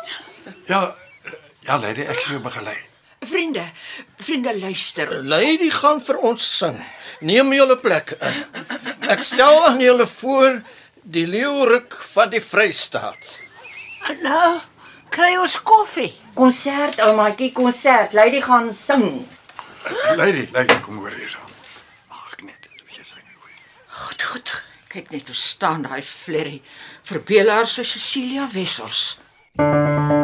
Ja, 0.65 0.95
eh, 1.23 1.33
ja, 1.67 1.77
lady, 1.77 2.01
ek 2.07 2.21
sien 2.21 2.37
jou 2.37 2.41
begelei. 2.43 2.77
Vriende, 3.19 3.65
vriende 4.17 4.59
luister. 4.59 5.23
Lady 5.23 5.69
gaan 5.69 5.99
vir 6.01 6.17
ons 6.23 6.45
sing. 6.57 6.77
Neem 7.19 7.51
julle 7.53 7.75
plek 7.77 8.13
in. 8.23 8.37
Ek 9.11 9.23
stel 9.27 9.59
aan 9.67 9.81
julle 9.83 10.07
voor 10.07 10.61
die 11.03 11.25
leeurik 11.27 11.97
van 12.13 12.31
die 12.31 12.41
Vrystaat. 12.43 13.39
Nou 14.23 14.59
kry 15.11 15.33
ons 15.41 15.57
koffie. 15.67 16.13
Konsert, 16.37 17.01
ou 17.03 17.11
maatjie, 17.17 17.51
konsert. 17.51 18.15
Lady 18.15 18.39
gaan 18.45 18.71
sing. 18.73 19.25
Lady, 20.15 20.47
lady, 20.53 20.79
kom 20.85 21.01
hoor 21.03 21.15
hier. 21.17 21.35
Mag 22.07 22.37
ek 22.37 22.45
net 22.47 22.69
bietjie 22.85 23.03
sing? 23.03 23.25
Goed, 24.05 24.23
goed. 24.31 24.55
Kyk 24.89 25.11
net 25.13 25.27
hoe 25.27 25.37
staan 25.37 25.83
daai 25.89 26.01
flerry. 26.05 26.61
Verbeel 27.09 27.51
haar 27.51 27.67
so 27.67 27.83
Cecilia 27.83 28.47
Wessels. 28.53 29.17
Bravo! 29.59 30.18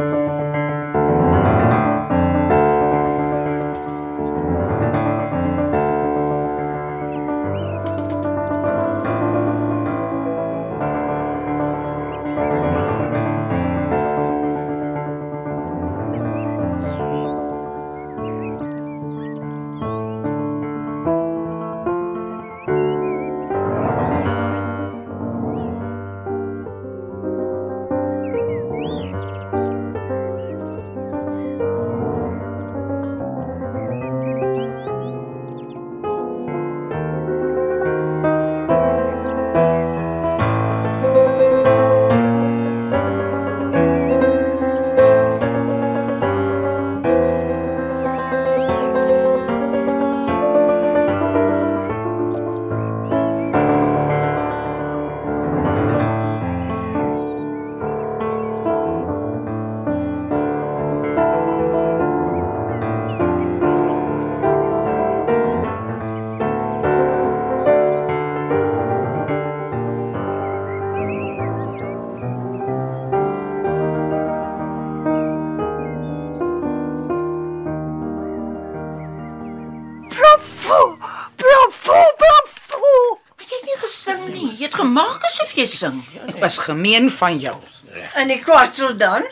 Gemaak 84.96 85.26
asof 85.28 85.52
jy 85.60 85.66
sing. 85.68 86.04
Dit 86.26 86.38
was 86.40 86.58
gemeen 86.64 87.10
van 87.12 87.36
jou. 87.40 87.56
En 88.16 88.30
die 88.32 88.40
kwartel 88.40 88.94
dan? 88.98 89.26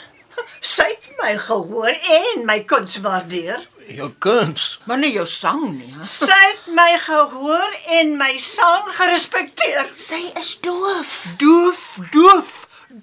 Sy 0.60 0.90
het 0.90 1.06
my 1.22 1.38
gehoor 1.40 1.94
en 2.18 2.44
my 2.48 2.58
kuns 2.68 2.98
waardeer. 3.04 3.64
Jou 3.88 4.10
kuns. 4.20 4.80
Maar 4.88 5.00
nie 5.00 5.14
jou 5.16 5.26
sang 5.28 5.64
nie. 5.72 5.94
Hè? 5.94 6.08
Sy 6.08 6.40
het 6.42 6.68
my 6.76 6.90
gehoor 7.06 7.80
en 8.00 8.12
my 8.20 8.34
sang 8.44 8.92
gerespekteer. 8.98 9.88
Sy 9.96 10.20
is 10.42 10.58
doof. 10.64 11.16
Doof, 11.40 11.82
doof, 12.12 12.52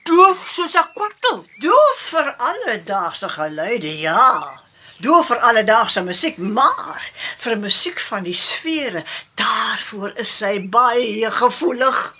doof 0.04 0.44
soos 0.52 0.76
'n 0.76 0.92
kwartel. 0.92 1.44
Doof 1.64 2.06
vir 2.12 2.34
alledaagse 2.36 3.28
geluide, 3.28 3.98
ja. 4.04 4.60
Doof 5.00 5.32
vir 5.32 5.40
alledaagse 5.40 6.04
musiek, 6.04 6.36
maar 6.36 7.00
vir 7.38 7.56
musiek 7.56 8.00
van 8.00 8.22
die 8.22 8.36
sfere, 8.36 9.04
daarvoor 9.34 10.12
is 10.16 10.38
sy 10.38 10.60
baie 10.60 11.30
gevoelig. 11.30 12.19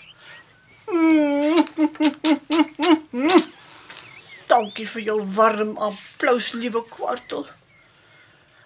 Dankie 4.50 4.87
vir 4.88 5.02
jou 5.06 5.18
warm 5.37 5.76
applous, 5.78 6.52
liewe 6.52 6.82
kwartel. 6.90 7.47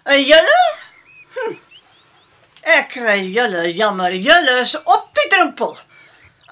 En 0.03 0.21
julle? 0.21 0.61
Hm. 1.35 1.55
Ek 2.65 2.89
kry 2.95 3.19
julle 3.29 3.67
jammer, 3.77 4.13
julle 4.17 4.61
is 4.63 4.73
op 4.81 5.11
die 5.17 5.27
drempel. 5.29 5.77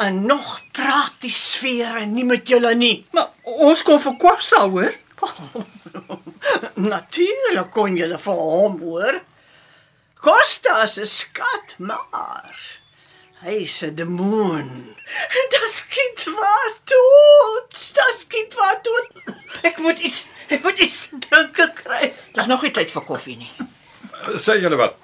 En 0.01 0.25
nog 0.25 0.61
praat 0.73 1.15
die 1.21 1.33
sfere 1.33 2.05
nie 2.09 2.25
met 2.25 2.47
julle 2.49 2.75
nie. 2.77 3.05
Maar 3.13 3.29
ons 3.43 3.81
kom 3.85 4.01
vir 4.01 4.17
Kwassa, 4.21 4.61
hoor. 4.69 4.93
Natuurlik 6.93 7.69
kon 7.73 7.97
jy 7.97 8.09
vir 8.13 8.45
hom 8.45 8.79
hoor. 8.81 9.19
Costa 10.23 10.85
se 10.87 11.05
skat, 11.09 11.75
maar 11.77 12.55
hy's 13.43 13.81
'n 13.83 13.95
demoon. 13.95 14.69
Das 15.53 15.87
kind 15.87 16.35
waar 16.35 16.71
dood. 16.85 17.71
Das 17.95 18.27
kind 18.27 18.53
waar 18.53 18.79
dood. 18.83 19.35
Ek 19.61 19.77
moet 19.77 19.99
iets, 19.99 20.27
ek 20.49 20.63
moet 20.63 20.77
iets 20.79 21.07
te 21.09 21.17
drinke 21.19 21.71
kry. 21.75 22.13
Dis 22.33 22.45
nog 22.47 22.61
nie 22.61 22.71
tyd 22.71 22.91
vir 22.91 23.03
koffie 23.03 23.37
nie. 23.37 23.51
Sê 24.39 24.57
julle 24.61 24.75
wat? 24.79 24.95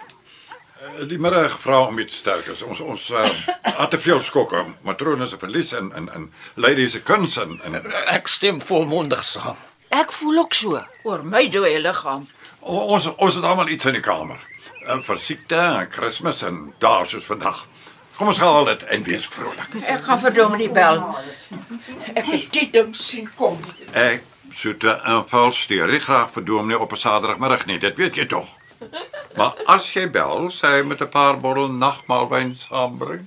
Eh, 0.79 1.05
Die 1.07 1.17
middag 1.19 1.59
vra 1.59 1.81
om 1.87 1.99
iets 1.99 2.17
sterkers. 2.17 2.61
Ons 2.61 2.79
ons 2.79 3.09
uh, 3.09 3.23
het 3.63 3.89
te 3.93 3.99
veel 3.99 4.21
skokke. 4.23 4.65
Matrone 4.83 5.27
se 5.27 5.37
verlies 5.37 5.71
en 5.73 5.91
en 5.95 6.09
en 6.09 6.29
lady 6.55 6.87
se 6.87 7.01
kuns 7.01 7.37
en, 7.37 7.59
en 7.63 7.75
Ek 8.07 8.27
stem 8.27 8.61
volmondig 8.61 9.23
saam. 9.23 9.57
Ek 9.89 10.11
voel 10.11 10.37
ook 10.45 10.53
so. 10.53 10.79
Oor 11.03 11.23
my 11.25 11.47
dooie 11.49 11.79
liggaam. 11.79 12.27
o- 12.61 12.87
ons 12.95 13.05
ons 13.17 13.35
het 13.35 13.43
almal 13.43 13.67
iets 13.69 13.85
in 13.85 13.93
die 13.93 14.01
kamer. 14.05 14.39
En 14.87 15.03
vir 15.03 15.17
siekte 15.19 15.55
en 15.55 15.89
Kersfees 15.89 16.41
en 16.43 16.73
daar 16.79 17.07
soos 17.07 17.23
vandag. 17.25 17.67
Kom 18.19 18.27
ons 18.27 18.37
gaan 18.37 18.53
al 18.53 18.65
dit 18.65 18.81
en 18.83 19.03
wees 19.03 19.25
vrolik. 19.31 19.75
Ek 19.87 20.01
gaan 20.03 20.19
vir 20.19 20.33
Dominee 20.35 20.71
bel. 20.75 20.97
Ek 22.19 22.25
het 22.27 22.49
dit 22.51 22.73
ding 22.73 22.89
sien 22.95 23.29
kom. 23.39 23.55
Ek 23.95 24.25
soete 24.51 24.97
aanval 25.07 25.53
stuur 25.55 25.87
nie 25.87 26.01
graag 26.03 26.33
vir 26.35 26.43
dominee 26.43 26.79
op 26.79 26.91
'n 26.91 26.99
Saterdagmiddag 26.99 27.65
nie, 27.65 27.77
dit 27.79 27.95
weet 27.97 28.15
jy 28.19 28.25
tog. 28.25 28.49
Maar 29.37 29.53
as 29.65 29.87
jy 29.93 30.09
bel, 30.11 30.49
sê 30.51 30.67
hy 30.67 30.81
met 30.83 31.01
'n 31.01 31.09
paar 31.09 31.39
bottel 31.39 31.71
nagmaalwyn 31.71 32.55
saambring. 32.55 33.23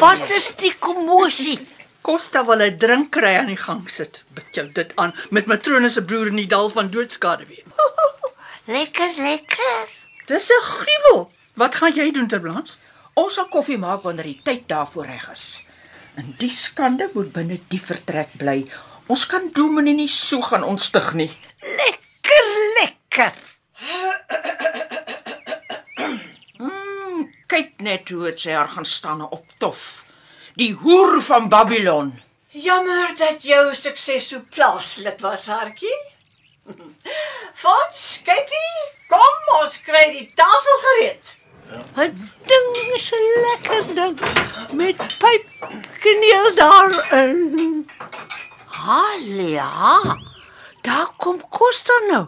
Wat 0.00 0.30
is 0.30 0.54
die 0.56 0.74
kommosie? 0.78 1.58
Costa 2.02 2.44
wil 2.44 2.60
'n 2.60 2.78
drink 2.78 3.10
kry 3.10 3.36
aan 3.38 3.52
die 3.54 3.62
gang 3.66 3.90
sit. 3.90 4.24
Bid 4.34 4.54
jou 4.54 4.68
dit 4.72 4.92
aan 4.96 5.14
met 5.30 5.46
matrone 5.46 5.88
se 5.88 6.04
broer 6.04 6.26
in 6.26 6.36
die 6.36 6.46
dal 6.46 6.68
van 6.68 6.90
doodskade 6.90 7.46
weer. 7.46 7.64
Lekker, 8.64 9.12
lekker. 9.16 9.88
Dis 10.26 10.50
'n 10.50 10.62
gruwel. 10.62 11.33
Wat 11.54 11.74
gaan 11.78 11.94
jy 11.94 12.08
doen 12.10 12.26
terblans? 12.26 12.78
Ons 13.14 13.36
sal 13.38 13.46
koffie 13.46 13.78
maak 13.78 14.02
wanneer 14.02 14.26
die 14.26 14.40
tyd 14.42 14.64
daarvoor 14.70 15.06
reg 15.06 15.28
is. 15.30 15.44
En 16.18 16.32
die 16.38 16.50
skande 16.50 17.06
moet 17.14 17.30
binne 17.34 17.60
die 17.70 17.78
vertrek 17.78 18.32
bly. 18.40 18.64
Ons 19.06 19.26
kan 19.30 19.50
Dominee 19.54 19.94
nie 19.94 20.10
so 20.10 20.42
gaan 20.42 20.66
ontstig 20.66 21.12
nie. 21.14 21.30
Lekker, 21.62 22.48
lekker. 22.80 23.38
Kyk 27.54 27.78
net 27.86 28.10
hoe 28.10 28.24
dit 28.32 28.46
sy 28.46 28.56
haar 28.56 28.72
gaan 28.74 28.88
staan 28.88 29.22
en 29.22 29.30
optof. 29.38 30.02
Die 30.58 30.72
hoer 30.82 31.20
van 31.22 31.46
Babylon. 31.52 32.10
Jammer 32.50 33.14
dat 33.18 33.46
jou 33.46 33.74
sukses 33.78 34.26
so 34.30 34.42
plaaslik 34.50 35.22
was, 35.22 35.46
hartjie. 35.50 35.94
Fons, 37.62 38.04
Katie, 38.26 38.74
kom 39.10 39.56
ons 39.60 39.78
kry 39.86 40.04
die 40.14 40.28
tafel 40.38 40.82
gereed. 40.88 41.33
'n 41.96 42.30
Ding 42.50 42.70
is 42.96 43.10
'n 43.12 43.26
lekker 43.46 43.84
ding 43.94 44.18
met 44.72 44.96
pyp 45.18 45.44
kaneel 46.02 46.54
daarin. 46.54 47.86
Halia. 48.66 49.70
Daar 50.80 51.10
kom 51.16 51.48
Costa 51.48 51.92
nou. 52.10 52.26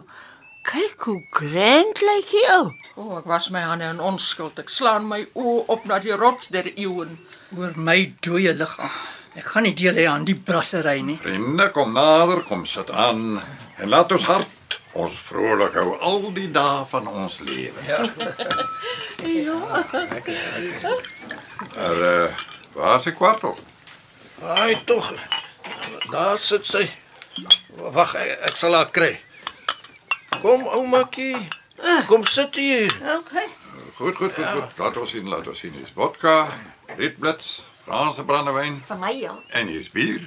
Kyk 0.61 1.03
hoe 1.03 1.21
grand 1.29 2.01
lyk 2.01 2.31
hy 2.31 2.43
ou. 2.57 2.65
O, 2.95 3.01
oh, 3.01 3.17
ek 3.17 3.25
was 3.25 3.49
my 3.49 3.61
hande 3.61 3.85
in 3.85 3.99
onskuld. 3.99 4.59
Ek 4.59 4.69
slaan 4.69 5.07
my 5.07 5.21
oë 5.35 5.63
op 5.67 5.85
na 5.85 5.99
die 5.99 6.15
rots 6.15 6.47
der 6.47 6.71
eeuen. 6.75 7.19
Oor 7.57 7.71
my 7.75 8.13
dooie 8.19 8.53
liggaam. 8.53 8.91
Ek 9.37 9.45
gaan 9.45 9.63
nie 9.63 9.75
deel 9.77 9.95
hê 9.95 10.07
aan 10.09 10.25
die 10.25 10.35
brassery 10.35 11.01
nie. 11.05 11.19
Vriende, 11.21 11.69
kom 11.71 11.93
nader, 11.93 12.41
kom 12.43 12.65
sit 12.65 12.91
aan 12.91 13.41
en 13.77 13.89
laat 13.89 14.11
ons 14.11 14.25
hart 14.25 14.56
ons 15.03 15.19
vrolik 15.27 15.75
hou 15.77 15.91
al 16.09 16.25
die 16.35 16.49
dae 16.53 16.85
van 16.91 17.07
ons 17.07 17.39
lewe. 17.45 17.83
Ja. 17.87 18.01
ja. 19.23 19.57
Er 21.87 22.01
uh, 22.09 22.31
waar 22.73 22.97
is 22.97 23.07
die 23.09 23.13
kwartel? 23.17 23.57
Ai 24.41 24.77
tog. 24.89 25.13
Daar 26.11 26.37
sit 26.41 26.65
sy. 26.65 26.87
Wag, 27.77 28.15
ek, 28.17 28.33
ek 28.49 28.57
sal 28.57 28.77
haar 28.77 28.91
kry. 28.93 29.13
Kom 30.41 30.67
oumakie. 30.73 31.47
Kom 32.09 32.25
sit 32.25 32.57
hier. 32.57 32.93
Okay. 33.19 33.47
Goed, 33.97 34.15
goed, 34.15 34.33
goed, 34.33 34.45
goed. 34.45 34.77
Laat 34.77 34.97
ons 34.97 35.13
sien, 35.13 35.29
laat 35.29 35.47
ons 35.49 35.59
sien. 35.59 35.73
Dis 35.77 35.93
vodka, 35.93 36.35
rietblits, 36.97 37.65
Franse 37.87 38.23
brandewyn 38.27 38.81
Vir 38.89 38.97
my 38.99 39.13
ja. 39.15 39.33
en 39.55 39.69
hier's 39.71 39.87
bier. 39.93 40.25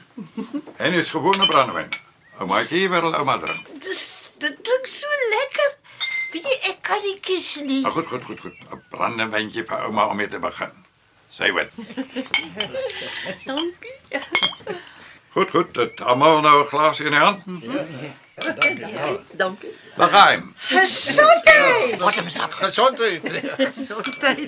En 0.80 0.94
hier's 0.96 1.10
gewone 1.12 1.46
brandewyn. 1.46 1.92
Ouma 2.40 2.62
hier 2.70 2.88
wil 2.88 3.12
ouma 3.12 3.36
drink. 3.42 3.68
Dis 3.84 4.06
dit 4.40 4.56
klink 4.64 4.88
so 4.88 5.19
lekker. 5.34 5.70
Weet 6.32 6.46
jy, 6.46 6.56
ek 6.70 6.78
kan 6.86 7.02
nie 7.02 7.16
kies 7.20 7.56
nie. 7.66 7.80
Nou 7.82 7.92
goed, 7.92 8.08
goed, 8.08 8.24
goed, 8.24 8.40
goed. 8.40 8.56
'n 8.70 8.82
Brandewyntjie 8.92 9.64
vir 9.66 9.86
ouma 9.86 10.06
om 10.10 10.16
mee 10.16 10.28
te 10.28 10.38
begin. 10.38 10.72
Sy 11.30 11.50
wat. 11.56 11.70
Dankie. 13.46 13.96
Goed, 15.34 15.50
goed. 15.50 15.74
Dit 15.74 16.00
almal 16.00 16.40
nou 16.42 16.56
'n 16.62 16.66
glas 16.66 17.00
in 17.00 17.14
die 17.14 17.20
hand. 17.20 17.44
Dankie. 19.36 19.74
Begaim. 19.96 20.54
Gesondheid. 20.56 22.00
Wat 22.00 22.16
'n 22.24 22.30
sak 22.30 22.52
gesondheid. 22.52 23.22
Gesondheid. 23.56 24.46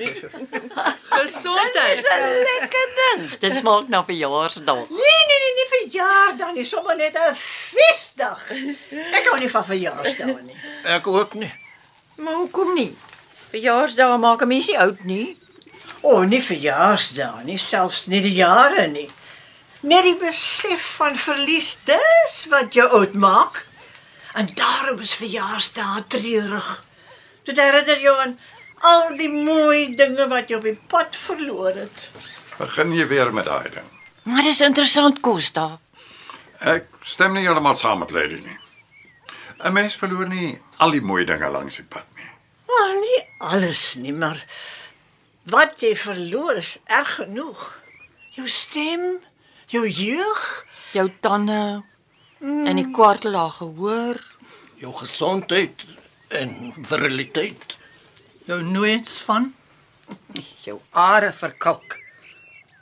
Dis 1.23 1.45
'n 1.45 2.37
lekker 2.49 2.89
ding. 3.01 3.39
Dit 3.39 3.57
smaak 3.57 3.89
na 3.89 4.05
verjaarsdag. 4.05 4.89
Nee, 4.89 5.23
nee, 5.29 5.39
nee, 5.43 5.55
nie 5.59 5.69
verjaardag 5.77 6.53
nie, 6.55 6.65
sommer 6.65 6.97
net 6.97 7.15
'n 7.17 7.35
feesdag. 7.35 8.51
Ek 9.19 9.25
hou 9.29 9.39
nie 9.39 9.51
van 9.51 9.65
verjaarsdae 9.65 10.43
nie. 10.43 10.57
Ek 10.85 11.07
ook 11.07 11.35
nie. 11.35 11.53
Maar 12.17 12.35
hoekom 12.35 12.75
nie? 12.75 12.97
Verjaarsdae 13.51 14.19
maak 14.19 14.41
'n 14.43 14.49
mens 14.49 14.67
nie 14.67 14.79
oud 14.79 15.05
nie. 15.05 15.37
O, 16.01 16.09
oh, 16.11 16.23
nie 16.27 16.43
verjaarsdae 16.43 17.45
nie, 17.45 17.59
selfs 17.59 18.07
nie 18.07 18.21
die 18.21 18.35
jare 18.35 18.87
nie. 18.89 19.11
Net 19.83 20.03
die 20.03 20.17
besef 20.17 20.83
van 20.97 21.17
verlies, 21.19 21.81
dis 21.85 22.47
wat 22.51 22.75
jou 22.75 22.89
oud 22.91 23.15
maak. 23.15 23.67
En 24.35 24.49
daarom 24.55 24.99
is 25.01 25.15
verjaarsdae 25.15 26.05
treurig. 26.09 26.85
Dit 27.45 27.57
herinner 27.61 28.01
jou 28.01 28.19
aan 28.19 28.39
al 28.81 29.17
die 29.17 29.29
mooi 29.29 29.95
dinge 29.97 30.29
wat 30.29 30.49
jy 30.49 30.57
op 30.57 30.63
die 30.67 30.79
pad 30.89 31.17
verloor 31.17 31.75
het. 31.77 32.09
Begin 32.59 32.93
jy 32.97 33.07
weer 33.11 33.33
met 33.35 33.45
daai 33.45 33.69
ding. 33.71 33.89
Maar 34.23 34.43
dis 34.47 34.61
interessant 34.61 35.21
Costa. 35.21 35.79
Ek 36.63 36.87
stem 37.03 37.35
nie 37.35 37.43
heeltemal 37.47 37.77
saam 37.77 37.99
met 38.05 38.11
Lady 38.15 38.39
nie. 38.45 38.59
'n 39.63 39.73
Mens 39.73 39.95
verloor 39.95 40.29
nie 40.29 40.59
al 40.79 40.91
die 40.91 41.01
mooi 41.03 41.25
dinge 41.25 41.51
langs 41.51 41.77
die 41.77 41.85
pad 41.87 42.07
nie. 42.17 42.31
Maar 42.67 42.95
nie 42.95 43.21
alles 43.39 43.95
nie, 43.95 44.13
maar 44.13 44.45
wat 45.43 45.81
jy 45.81 45.97
verloor 45.97 46.55
is 46.55 46.79
erg 46.87 47.15
genoeg. 47.15 47.79
Jou 48.31 48.49
stem, 48.49 49.19
jou 49.67 49.87
jeug, 49.89 50.65
Jou 50.93 51.11
tande 51.21 51.83
en 52.43 52.77
die 52.77 52.91
kwartelaar 52.91 53.51
gehoor. 53.51 54.21
Jou 54.83 54.93
gesondheid 54.99 55.85
en 56.29 56.73
viriliteit. 56.89 57.79
Jou 58.47 58.63
nooits 58.63 59.21
van 59.27 59.53
jou 60.65 60.81
are 60.91 61.33
verkalk. 61.33 61.99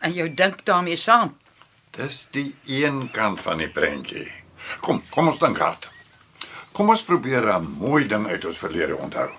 En 0.00 0.12
jou 0.12 0.28
dink 0.34 0.64
daarmee 0.64 0.96
saam. 0.96 1.36
Dis 1.96 2.28
die 2.32 2.54
een 2.66 3.10
kant 3.12 3.42
van 3.44 3.60
die 3.60 3.68
prentjie. 3.68 4.28
Kom, 4.80 5.02
kom 5.10 5.28
ons 5.28 5.40
dink 5.42 5.58
hard. 5.60 5.90
Kom 6.72 6.88
ons 6.88 7.02
probeer 7.02 7.58
'n 7.58 7.76
mooi 7.78 8.06
ding 8.06 8.26
uit 8.26 8.44
ons 8.44 8.58
verlede 8.58 8.96
onthou. 8.96 9.30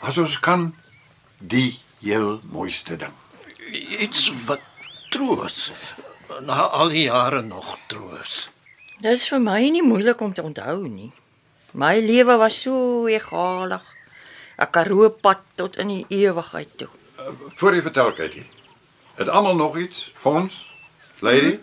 As 0.00 0.18
ons 0.18 0.38
kan 0.38 0.74
die 1.38 1.80
heel 2.00 2.40
mooiste 2.44 2.96
ding. 2.96 3.12
Iets 3.98 4.32
wat 4.46 4.60
troos. 5.10 5.72
Na 6.40 6.68
al 6.68 6.88
die 6.88 7.04
jare 7.04 7.42
nog 7.42 7.78
troos. 7.86 8.53
Dis 9.02 9.26
vir 9.28 9.40
my 9.42 9.60
nie 9.70 9.82
moeilik 9.82 10.20
om 10.20 10.32
te 10.34 10.42
onthou 10.42 10.86
nie. 10.88 11.12
My 11.74 11.98
lewe 12.00 12.36
was 12.38 12.60
so 12.62 13.06
egalig. 13.10 13.82
'n 14.58 14.70
Karoo 14.70 15.10
pad 15.10 15.40
tot 15.56 15.76
in 15.76 15.88
die 15.88 16.06
ewigheid 16.08 16.68
toe. 16.78 16.88
Voor 17.54 17.74
jy 17.74 17.82
vertel, 17.82 18.12
Katie. 18.12 18.46
Het 19.14 19.28
almal 19.28 19.56
nog 19.56 19.76
iets 19.78 20.12
vir 20.14 20.32
ons? 20.32 20.66
Lady? 21.18 21.58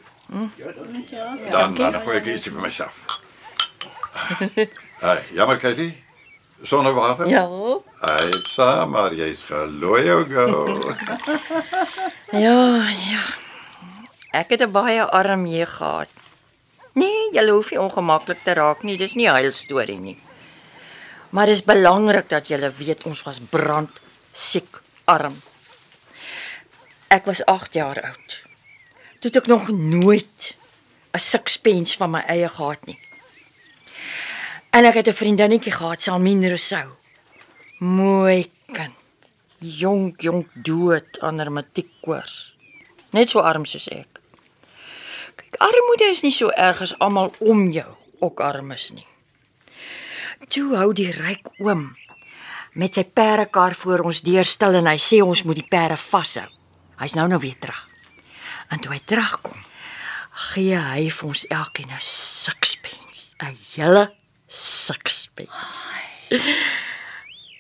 Dan 1.52 1.74
dan 1.74 2.02
gooi 2.02 2.18
ek 2.18 2.26
ietsie 2.26 2.52
vir 2.52 2.62
myself. 2.62 2.96
Hey, 5.00 5.24
jammer 5.32 5.58
Katie. 5.58 6.04
Sonder 6.64 6.94
water? 6.94 7.28
Ja. 7.28 7.48
Sê 8.52 8.86
maar 8.88 9.14
jy's 9.14 9.44
gelooi 9.44 10.10
ou 10.12 10.24
girl. 10.26 10.78
Ja, 12.32 12.88
ja. 13.12 13.24
Ek 14.32 14.50
het 14.50 14.62
'n 14.62 14.72
baie 14.72 15.04
arm 15.04 15.46
jeug 15.46 15.72
gehad. 15.78 16.08
Nee, 16.94 17.30
jy 17.32 17.46
hoef 17.50 17.72
nie 17.72 17.80
ongemaklik 17.80 18.44
te 18.44 18.54
raak 18.54 18.84
nie, 18.84 18.98
dis 18.98 19.16
nie 19.16 19.28
'n 19.28 19.36
heil 19.36 19.52
storie 19.52 20.00
nie. 20.00 20.18
Maar 21.32 21.46
dis 21.46 21.64
belangrik 21.64 22.30
dat 22.30 22.48
jy 22.48 22.60
weet 22.78 23.04
ons 23.04 23.24
was 23.24 23.40
brand 23.40 24.02
siek 24.32 24.82
arm. 25.06 25.42
Ek 27.08 27.26
was 27.26 27.46
8 27.46 27.74
jaar 27.74 28.02
oud. 28.02 28.44
Toe 29.20 29.32
ek 29.32 29.48
nog 29.48 29.70
nooit 29.70 30.56
'n 31.14 31.20
sixpence 31.20 31.98
van 31.98 32.12
my 32.12 32.24
eie 32.28 32.48
gehad 32.48 32.86
nie. 32.86 33.00
En 34.72 34.86
ek 34.86 34.94
het 34.94 35.08
'n 35.08 35.14
vriendinnetjie 35.14 35.72
gehad, 35.72 36.02
Salmien 36.02 36.48
Rousseau. 36.48 36.90
Mooi 37.78 38.52
kind. 38.72 38.96
Jonk, 39.58 40.22
jonk 40.22 40.48
dood 40.54 41.20
aan 41.20 41.40
rheumatiekkoors. 41.40 42.58
Net 43.12 43.30
so 43.30 43.40
arm 43.40 43.66
soos 43.66 43.88
ek. 43.88 44.21
Armoede 45.58 46.08
is 46.12 46.22
nie 46.22 46.32
so 46.32 46.50
erg 46.50 46.82
as 46.82 46.94
almal 47.00 47.34
om 47.40 47.72
jou 47.72 47.88
ook 48.20 48.40
arm 48.40 48.72
is 48.72 48.92
nie. 48.96 49.08
Toe 50.48 50.76
hou 50.76 50.92
die 50.94 51.12
ryk 51.12 51.52
oom 51.60 51.92
met 52.74 52.96
sy 52.96 53.04
perdekar 53.04 53.76
voor 53.76 54.06
ons 54.08 54.22
deur 54.24 54.48
stil 54.48 54.78
en 54.80 54.88
hy 54.88 54.98
sê 55.02 55.20
ons 55.24 55.44
moet 55.44 55.60
die 55.60 55.68
perde 55.68 55.98
vashou. 56.00 56.48
Hy's 57.02 57.16
nou 57.18 57.28
nou 57.28 57.40
weer 57.44 57.58
terug. 57.60 57.82
En 58.72 58.80
toe 58.80 58.94
hy 58.94 59.02
terugkom, 59.04 59.60
gee 60.52 60.78
hy 60.80 61.10
vir 61.12 61.28
ons 61.28 61.46
elkeen 61.50 61.92
'n 61.92 62.00
sixpence, 62.00 63.36
'n 63.40 63.58
hele 63.76 64.14
sixpence. 64.48 65.52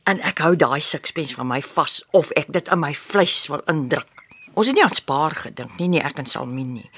En 0.04 0.19
ek 0.21 0.39
hou 0.39 0.56
daai 0.56 0.80
sixpence 0.80 1.36
van 1.36 1.47
my 1.47 1.62
vas 1.62 2.04
of 2.12 2.32
ek 2.32 2.47
dit 2.51 2.67
in 2.67 2.80
my 2.80 2.93
vleis 2.93 3.47
wil 3.47 3.62
indruk. 3.67 4.08
Ons 4.54 4.67
het 4.67 4.75
nie 4.75 4.84
aan 4.84 4.93
spaar 4.93 5.32
gedink 5.32 5.77
nie, 5.77 5.88
nie 5.88 6.01
ek 6.01 6.17
en 6.19 6.25
Salmin 6.25 6.73
nie. 6.73 6.89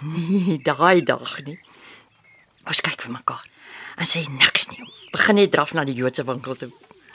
Nee, 0.00 0.58
daai 0.62 1.02
dag 1.02 1.38
nie. 1.44 1.58
Ons 2.68 2.80
kyk 2.84 3.02
vir 3.02 3.14
mekaar 3.16 3.44
en 3.98 4.06
sê 4.06 4.22
niks 4.30 4.68
nie. 4.70 4.84
Begin 5.10 5.40
net 5.40 5.50
draf 5.50 5.72
na 5.74 5.82
die 5.84 5.96
Joodse 5.96 6.22
winkel 6.24 6.56
toe. 6.56 6.70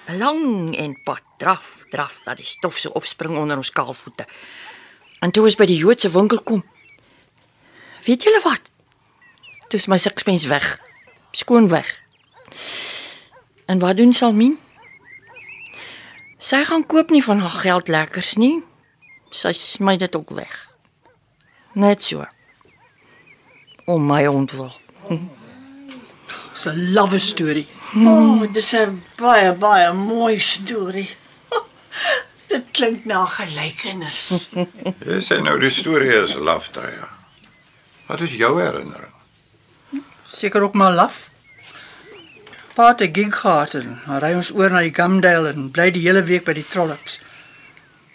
'n 0.07 0.17
Lang 0.19 0.75
en 0.75 0.97
pad 1.03 1.23
draf, 1.39 1.77
draf 1.91 2.19
dat 2.25 2.37
die 2.37 2.45
stof 2.45 2.77
so 2.77 2.89
opspring 2.89 3.37
onder 3.37 3.57
ons 3.57 3.71
kaalvoete. 3.71 4.25
En 5.21 5.31
toe 5.31 5.43
ons 5.43 5.55
by 5.55 5.65
die 5.65 5.77
Joodse 5.77 6.11
winkel 6.11 6.43
kom, 6.43 6.63
weet 8.03 8.23
julle 8.23 8.41
wat? 8.43 8.61
Toe 9.69 9.79
is 9.79 9.87
my 9.87 9.97
sixpence 9.97 10.47
weg. 10.47 10.79
Skoon 11.31 11.69
weg. 11.69 12.01
En 13.65 13.79
wat 13.79 13.97
doen 13.97 14.13
Salmin? 14.13 14.59
Sy 16.37 16.63
gaan 16.67 16.85
koop 16.85 17.09
nie 17.09 17.23
van 17.23 17.39
haar 17.39 17.57
geld 17.63 17.87
lekkers 17.87 18.35
nie. 18.35 18.63
Sy 19.31 19.53
smy 19.55 19.95
dit 19.97 20.15
ook 20.15 20.29
weg. 20.35 20.69
Net 21.73 22.03
so. 22.03 22.27
Om 23.85 24.05
my 24.07 24.25
ontwil. 24.27 24.71
Dis 26.53 26.65
'n 26.65 26.93
love 26.93 27.19
story. 27.19 27.67
O, 27.95 28.09
oh, 28.09 28.51
dis 28.51 28.73
'n 28.73 29.03
baie 29.17 29.53
baie 29.53 29.93
mooi 29.93 30.39
storie. 30.39 31.09
Dit 32.49 32.65
klink 32.71 33.05
na 33.05 33.25
gelykenis. 33.25 34.49
Jy 35.09 35.19
sê 35.19 35.41
nou 35.41 35.57
die 35.59 35.73
storie 35.73 36.13
is 36.23 36.35
laftrya. 36.35 37.09
Wat 38.07 38.21
is 38.21 38.37
jou 38.37 38.61
herinnering? 38.61 39.13
Seker 40.31 40.61
ook 40.61 40.73
maar 40.73 40.93
laf. 40.93 41.29
Pa 42.75 42.87
het 42.87 43.01
'n 43.01 43.13
gig 43.13 43.35
gehad 43.35 43.73
en 43.73 43.99
ry 44.21 44.33
ons 44.33 44.51
oor 44.51 44.69
na 44.69 44.79
die 44.79 44.93
Gumdale 44.93 45.49
en 45.49 45.71
bly 45.71 45.91
die 45.91 46.07
hele 46.07 46.23
week 46.23 46.45
by 46.45 46.53
die 46.53 46.67
Trollops. 46.69 47.19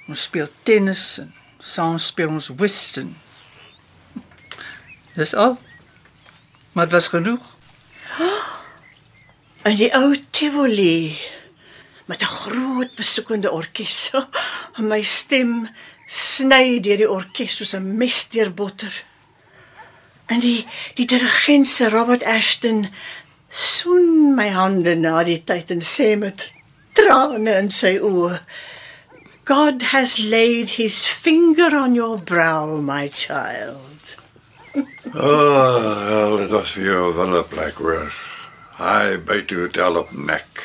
Ons 0.08 0.22
speel 0.22 0.48
tennis 0.62 1.18
en 1.18 1.34
saam 1.58 1.98
speel 1.98 2.28
ons 2.28 2.48
whist 2.56 2.96
en 2.96 3.16
Dis 5.18 5.34
al. 5.34 5.58
Maar 6.72 6.84
dit 6.84 6.92
was 6.92 7.08
genoeg. 7.08 7.56
In 9.68 9.76
die 9.76 9.90
ou 9.94 10.14
Tivoli 10.30 11.18
met 12.06 12.22
'n 12.22 12.34
groot 12.42 12.94
besoekende 12.94 13.50
orkes. 13.50 14.10
En 14.74 14.86
my 14.92 15.02
stem 15.02 15.68
sny 16.06 16.80
deur 16.80 16.96
die 16.96 17.10
orkes 17.10 17.56
soos 17.56 17.74
'n 17.74 17.96
mes 17.96 18.28
deur 18.28 18.54
botter. 18.54 19.04
En 20.26 20.40
die 20.40 20.66
die 20.94 21.06
dirigent 21.06 21.66
se 21.66 21.88
Robert 21.88 22.22
Ashton 22.22 22.88
soen 23.48 24.34
my 24.34 24.48
hande 24.48 24.94
na 24.94 25.24
die 25.24 25.42
tyd 25.44 25.70
en 25.70 25.82
sê 25.82 26.14
met 26.16 26.52
trane 26.92 27.58
in 27.58 27.70
sy 27.70 27.98
oë 27.98 28.40
God 29.44 29.82
has 29.82 30.18
laid 30.18 30.68
his 30.68 31.04
finger 31.04 31.76
on 31.76 31.94
your 31.94 32.18
brow 32.18 32.80
my 32.80 33.08
child. 33.08 33.87
Oh, 35.14 36.06
wel, 36.08 36.36
dit 36.36 36.50
was 36.50 36.72
vir 36.72 36.84
jou 36.84 37.14
wel 37.14 37.38
'n 37.38 37.48
plek 37.48 37.74
hoor. 37.74 38.12
Hy 38.76 39.18
by 39.18 39.42
toe 39.44 39.58
hotel 39.58 39.96
op 39.96 40.12
nek. 40.12 40.62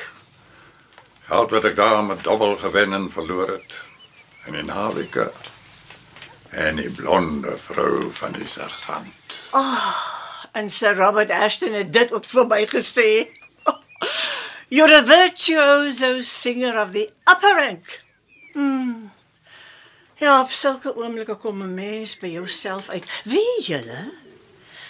Geld 1.28 1.52
wat 1.52 1.66
ek 1.66 1.76
daar 1.76 2.04
met 2.04 2.24
dubbel 2.24 2.56
gewen 2.56 2.94
en 2.94 3.12
verloor 3.12 3.48
het. 3.48 3.82
En 4.46 4.54
in 4.54 4.66
naweke 4.66 5.32
En 6.54 6.76
die 6.76 6.90
blonde 6.90 7.58
vrou 7.66 8.12
van 8.14 8.32
die 8.32 8.48
sersant. 8.48 9.38
En 10.52 10.70
Sir 10.70 10.96
Robert 10.96 11.32
Ashton 11.32 11.74
het 11.74 11.94
dit 11.94 12.14
ook 12.14 12.26
vir 12.30 12.46
my 12.48 12.68
gesê. 12.70 13.10
You're 14.76 14.94
a 14.94 15.02
virtuoso 15.06 16.20
singer 16.22 16.78
of 16.82 16.92
the 16.94 17.10
upper 17.26 17.56
rank. 17.56 18.04
Hmm. 18.54 19.13
Ja, 20.24 20.42
op 20.42 20.52
sulke 20.52 20.96
oomblikke 20.96 21.36
kom 21.36 21.62
'n 21.62 21.74
mens 21.74 22.18
by 22.18 22.28
jouself 22.28 22.90
uit. 22.90 23.22
Wie 23.24 23.64
julle? 23.64 24.14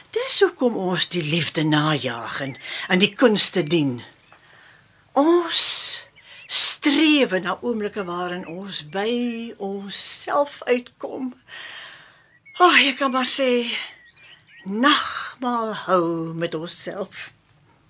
Dis 0.10 0.39
hoekom 0.39 0.76
ons 0.76 1.10
die 1.10 1.24
liefde 1.24 1.63
najag 1.63 2.39
en 2.41 2.56
aan 2.88 3.00
die 3.00 3.13
kunste 3.13 3.63
dien. 3.63 4.04
Ons 5.12 5.63
streef 6.46 7.32
na 7.41 7.58
oomblikke 7.62 8.04
waarin 8.04 8.48
ons 8.48 8.89
by 8.89 9.54
onsself 9.58 10.62
uitkom. 10.63 11.34
Ag, 12.54 12.60
oh, 12.60 12.88
ek 12.88 12.98
kan 12.98 13.12
maar 13.12 13.26
sê 13.26 13.65
nagmaal 14.63 15.74
hou 15.74 16.34
met 16.34 16.54
onsself. 16.56 17.32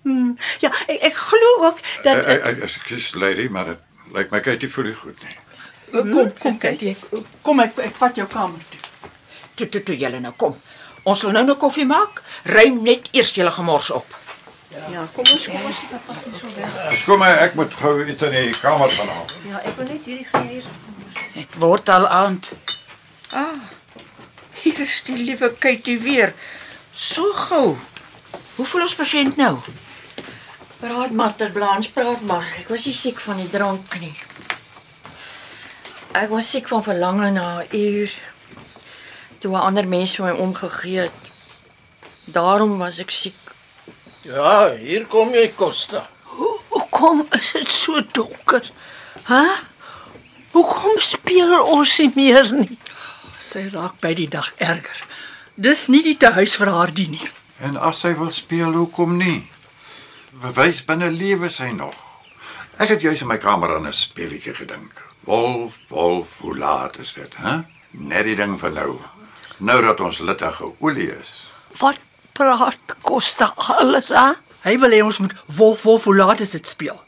Hmm. 0.02 0.38
Ja, 0.60 0.72
ek, 0.86 1.00
ek 1.00 1.14
glo 1.14 1.64
ook 1.66 1.78
dat 2.02 2.24
Ek 2.24 2.44
ek 2.44 2.58
ekskuus 2.70 3.14
lady, 3.14 3.48
maar 3.48 3.64
dit 3.64 3.80
lyk 4.16 4.30
my 4.30 4.40
kyk 4.40 4.62
nie 4.62 4.70
vir 4.70 4.84
die 4.84 5.00
goed 5.04 5.22
nie. 5.22 5.43
Kom, 5.94 6.32
kom 6.42 6.58
Katie, 6.58 6.96
ek 6.96 7.26
kom 7.46 7.60
ek 7.62 7.78
ek 7.78 7.94
vat 8.00 8.16
jou 8.18 8.26
kamer 8.26 8.62
toe. 8.70 8.80
Toe 9.54 9.68
toe 9.68 9.82
toe 9.86 9.96
julle 9.98 10.18
nou 10.20 10.32
kom. 10.36 10.56
Ons 11.04 11.20
sal 11.22 11.30
nou 11.30 11.44
'n 11.44 11.56
koffie 11.56 11.86
maak. 11.86 12.22
Ruim 12.44 12.82
net 12.82 13.08
eers 13.12 13.34
julle 13.34 13.50
gemors 13.50 13.90
op. 13.90 14.06
ja, 14.90 15.06
kom 15.14 15.24
ons 15.32 15.46
kom 15.46 15.64
ons 15.64 15.76
stap 15.76 16.06
pas 16.06 16.16
so 16.40 16.46
weg. 16.56 17.04
Kom 17.04 17.18
maar, 17.18 17.38
ek 17.38 17.54
moet 17.54 17.74
gou 17.74 18.04
iets 18.06 18.22
in 18.22 18.30
die 18.30 18.50
kamer 18.50 18.90
gaan 18.90 19.08
haal. 19.08 19.26
Ja, 19.48 19.60
ek 19.62 19.76
wil 19.76 19.86
net 19.86 20.04
hierdie 20.04 20.26
gee 20.32 20.48
hier. 20.48 20.64
Dit 21.34 21.54
word 21.58 21.88
al 21.88 22.08
aand. 22.08 22.52
Ah. 23.30 23.62
Hier 24.62 24.80
is 24.80 25.02
die 25.02 25.16
liewe 25.16 25.54
Katie 25.58 25.98
weer. 26.00 26.34
So 26.92 27.32
gou. 27.32 27.78
Hoe 28.56 28.66
voel 28.66 28.82
ons 28.82 28.94
pasiënt 28.94 29.36
nou? 29.36 29.58
Praat 30.80 31.10
maar 31.10 31.34
ter 31.36 31.50
Blanche, 31.50 31.90
praat 31.92 32.20
maar. 32.20 32.46
Ek 32.58 32.68
was 32.68 32.84
nie 32.84 32.94
siek 32.94 33.20
van 33.20 33.36
die 33.36 33.50
drank 33.50 34.00
nie. 34.00 34.14
Ek 36.14 36.30
was 36.30 36.46
siek 36.46 36.68
van 36.70 36.82
verlange 36.86 37.30
na 37.34 37.62
'n 37.62 37.76
uur 37.76 38.10
toe 39.38 39.52
'n 39.56 39.66
ander 39.68 39.88
mens 39.88 40.14
vir 40.16 40.24
my 40.24 40.34
omgegee 40.46 40.98
het. 40.98 41.18
Daarom 42.24 42.78
was 42.78 42.98
ek 42.98 43.10
siek. 43.10 43.40
Ja, 44.22 44.70
hier 44.74 45.06
kom 45.06 45.34
jy 45.34 45.52
Costa. 45.56 46.08
Hoe 46.22 46.60
hoekom 46.68 47.26
is 47.30 47.52
dit 47.52 47.68
so 47.68 48.00
donker? 48.12 48.70
Hæ? 49.22 49.44
Hoekom 50.50 50.98
speel 50.98 51.62
ons 51.62 51.98
nie 51.98 52.12
meer 52.14 52.52
nie? 52.52 52.78
Sy 53.38 53.68
raak 53.72 53.98
by 54.00 54.14
die 54.14 54.28
dag 54.28 54.52
erger. 54.56 55.06
Dis 55.54 55.88
nie 55.88 56.02
die 56.02 56.16
tehuis 56.16 56.54
vir 56.54 56.68
haar 56.68 56.94
die 56.94 57.08
nie. 57.08 57.30
En 57.58 57.76
as 57.76 58.00
sy 58.00 58.14
wil 58.14 58.30
speel, 58.30 58.72
hoekom 58.72 59.16
nie? 59.16 59.50
Bewys 60.30 60.84
binne 60.84 61.10
lewe 61.10 61.50
sy 61.50 61.70
nog. 61.70 61.94
Ek 62.78 62.88
het 62.88 63.00
juis 63.00 63.20
in 63.20 63.26
my 63.26 63.38
kamer 63.38 63.74
aan 63.74 63.86
'n 63.86 63.92
speletjie 63.92 64.54
gedink. 64.54 65.13
Wolf, 65.24 65.74
wolf, 65.88 66.28
hoe 66.38 66.56
laat 66.58 66.98
is 66.98 67.12
dit, 67.12 67.36
hè? 67.36 67.58
Net 67.90 68.24
die 68.24 68.36
ding 68.36 68.58
van 68.60 68.72
nou. 68.72 68.98
Nou 69.58 69.82
dat 69.84 70.00
ons 70.00 70.18
littige 70.18 70.72
olie 70.78 71.08
is. 71.14 71.50
Wat 71.78 71.98
praat 72.32 72.96
Costa 73.02 73.52
alles 73.56 74.10
aan? 74.12 74.36
Hy 74.64 74.78
wil 74.80 74.96
hê 74.96 75.02
ons 75.04 75.18
moet 75.20 75.34
wolf 75.56 75.82
wolf 75.82 76.04
hoe 76.04 76.16
laat 76.16 76.40
is 76.40 76.54
dit 76.56 76.68
speel. 76.68 77.00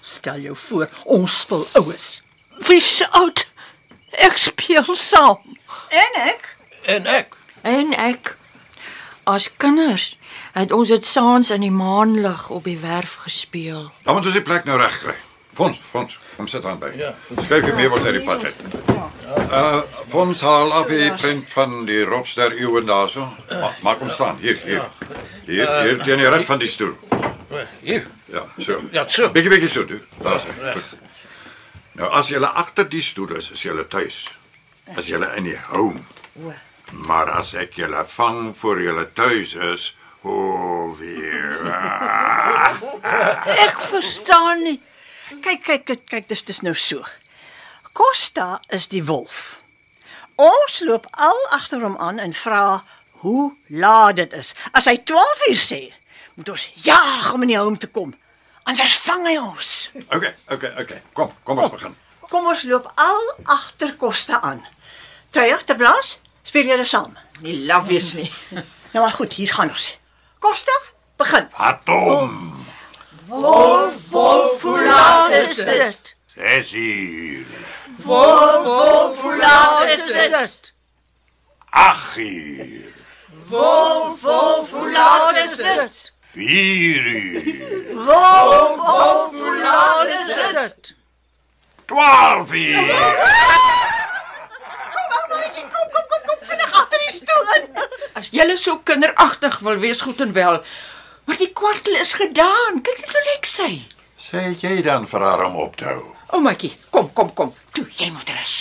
Stel 0.00 0.40
jou 0.44 0.56
voor, 0.56 0.88
ons 1.04 1.40
speel 1.40 1.66
oues. 1.80 2.22
Wie 2.68 2.80
se 2.80 3.08
oud? 3.10 3.46
Ek 4.10 4.36
speel 4.38 4.94
saam. 4.94 5.56
En 5.88 6.20
ek 6.28 6.54
En 6.88 7.06
ek. 7.06 7.36
En 7.62 7.92
ek 7.92 8.36
as 9.28 9.50
kinders 9.60 10.14
het 10.54 10.72
ons 10.72 10.88
dit 10.88 11.04
saans 11.04 11.50
in 11.52 11.60
die 11.60 11.74
maanlig 11.74 12.48
op 12.48 12.64
die 12.64 12.78
werf 12.80 13.18
gespeel. 13.26 13.90
Dan 14.06 14.16
moet 14.16 14.24
ons 14.30 14.38
die 14.38 14.42
plek 14.42 14.64
nou 14.64 14.78
reg 14.80 14.94
kry. 15.02 15.16
Fons, 15.58 15.78
Fons, 15.90 16.18
kom 16.36 16.46
sit 16.46 16.64
aan 16.64 16.78
by. 16.78 16.92
Ja. 16.94 17.08
Skryf 17.34 17.64
jy 17.66 17.72
meubels 17.74 18.04
uit 18.06 18.14
die 18.14 18.22
pad 18.22 18.44
uit. 18.46 18.58
Uh, 19.50 19.80
Fons 20.06 20.42
haal 20.46 20.70
af 20.72 20.86
die 20.86 21.08
print 21.18 21.50
van 21.50 21.80
die 21.88 22.04
rotsster 22.06 22.54
eeuwen 22.54 22.86
daarso. 22.86 23.26
Ma 23.50 23.72
maak 23.82 24.04
hom 24.04 24.12
staan 24.14 24.38
hier, 24.38 24.60
hier. 24.62 24.86
Hier, 25.48 25.72
hier 25.82 25.98
teen 26.04 26.22
die 26.22 26.30
rug 26.30 26.46
van 26.46 26.62
die 26.62 26.70
stoel. 26.70 26.94
Hier. 27.82 28.06
Ja, 28.30 28.44
so. 28.62 28.78
Ja, 28.94 29.02
so. 29.10 29.32
Bietjie 29.34 29.50
bietjie 29.50 29.72
so 29.72 29.82
doen. 29.88 30.04
Daar's 30.22 30.46
hy. 30.46 30.54
Goed. 30.76 30.94
Nou 31.98 32.10
as 32.14 32.30
jy 32.30 32.38
agter 32.46 32.86
die 32.92 33.02
stoel 33.02 33.34
is, 33.40 33.50
is 33.50 33.64
jy 33.66 33.74
tuis. 33.90 34.20
As 34.94 35.10
jy 35.10 35.18
in 35.40 35.48
die 35.50 35.58
home. 35.72 36.04
Maar 37.08 37.32
as 37.40 37.56
ek 37.58 37.80
julle 37.82 38.04
vang 38.14 38.52
voor 38.56 38.84
julle 38.84 39.08
tuis 39.18 39.56
is, 39.72 39.88
hoe 40.22 40.94
weer. 41.00 41.66
Ek 43.58 43.82
verstaan 43.90 44.62
nie. 44.62 44.78
Kyk 45.42 45.64
kyk 45.64 45.84
kyk, 45.86 46.04
kyk 46.08 46.28
dis 46.28 46.44
dis 46.44 46.62
nou 46.62 46.74
so. 46.74 47.04
Costa 47.92 48.60
is 48.70 48.88
die 48.88 49.02
wolf. 49.04 49.58
Ons 50.38 50.80
loop 50.86 51.08
al 51.12 51.38
agter 51.50 51.82
hom 51.82 51.96
aan 51.98 52.20
en 52.22 52.34
vra 52.34 52.84
hoe 53.24 53.50
laat 53.68 54.16
dit 54.20 54.32
is. 54.38 54.52
As 54.72 54.86
hy 54.86 54.96
12 55.02 55.46
uur 55.48 55.58
sê, 55.58 55.80
moet 56.38 56.52
ons 56.54 56.68
jaag 56.86 57.32
om 57.34 57.42
in 57.42 57.52
die 57.54 57.58
home 57.58 57.80
te 57.82 57.90
kom. 57.90 58.14
Anders 58.68 58.94
vang 59.02 59.26
hy 59.26 59.36
ons. 59.40 59.72
Okay, 60.14 60.34
okay, 60.52 60.70
okay. 60.78 61.00
Kom, 61.16 61.32
kom 61.44 61.58
ons 61.64 61.72
begin. 61.74 61.96
Kom 62.28 62.46
ons 62.46 62.62
loop 62.68 62.86
al 63.00 63.32
agter 63.48 63.96
Costa 63.98 64.42
aan. 64.44 64.60
Treya, 65.34 65.58
te 65.64 65.74
blaas, 65.76 66.18
speel 66.46 66.70
julle 66.70 66.86
saam. 66.86 67.16
Nie 67.42 67.56
laf 67.66 67.88
wees 67.90 68.12
nie. 68.18 68.30
Nou 68.94 69.02
maar 69.04 69.12
goed, 69.16 69.34
hier 69.36 69.50
gaan 69.52 69.68
ons. 69.74 69.90
Costa, 70.40 70.72
begin. 71.20 71.50
Atom. 71.56 72.57
Hoe 73.28 74.84
laat 74.84 75.30
is 75.30 75.54
dit? 75.56 76.16
Ses 76.34 76.72
uur. 76.72 77.46
Hoe 78.02 79.36
laat 79.40 79.88
is 79.88 80.04
dit? 80.06 80.72
Ag 81.70 82.16
uur. 82.16 82.92
Hoe 83.48 84.90
laat 84.92 85.36
is 85.36 85.56
dit? 85.56 86.12
Vier 86.32 87.06
uur. 87.06 87.94
Hoe 87.94 89.58
laat 89.62 90.06
is 90.06 90.34
dit? 90.52 90.94
Twaalf 91.84 92.52
uur. 92.52 93.26
As 98.18 98.32
jy 98.34 98.56
so 98.56 98.80
kinderagtig 98.82 99.58
wil 99.62 99.76
wees, 99.78 100.00
goed 100.00 100.20
en 100.20 100.32
wel. 100.32 100.62
Maar 101.28 101.36
die 101.36 101.52
kwartel 101.52 101.94
is 102.00 102.12
gedaan. 102.16 102.80
Kyk 102.82 103.00
net 103.00 103.10
hoe 103.12 103.22
lyk 103.26 103.46
sy. 103.46 103.72
Sê 104.16 104.40
jy 104.62 104.78
dan 104.84 105.04
vir 105.10 105.20
haar 105.20 105.42
om 105.44 105.58
op 105.60 105.74
te 105.76 105.84
hou? 105.84 106.04
O, 106.32 106.40
maatjie, 106.40 106.70
kom, 106.88 107.10
kom, 107.12 107.28
kom. 107.36 107.50
Toe, 107.76 107.84
jy 107.98 108.06
moet 108.14 108.30
rus. 108.32 108.54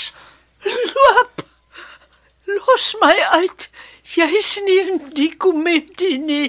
Loop. 0.67 1.45
Los 2.51 2.89
my 2.99 3.13
uit. 3.39 3.69
Jy's 4.07 4.57
nie 4.65 4.79
in 4.83 4.99
die 5.15 5.29
komedie 5.39 6.17
nie. 6.19 6.47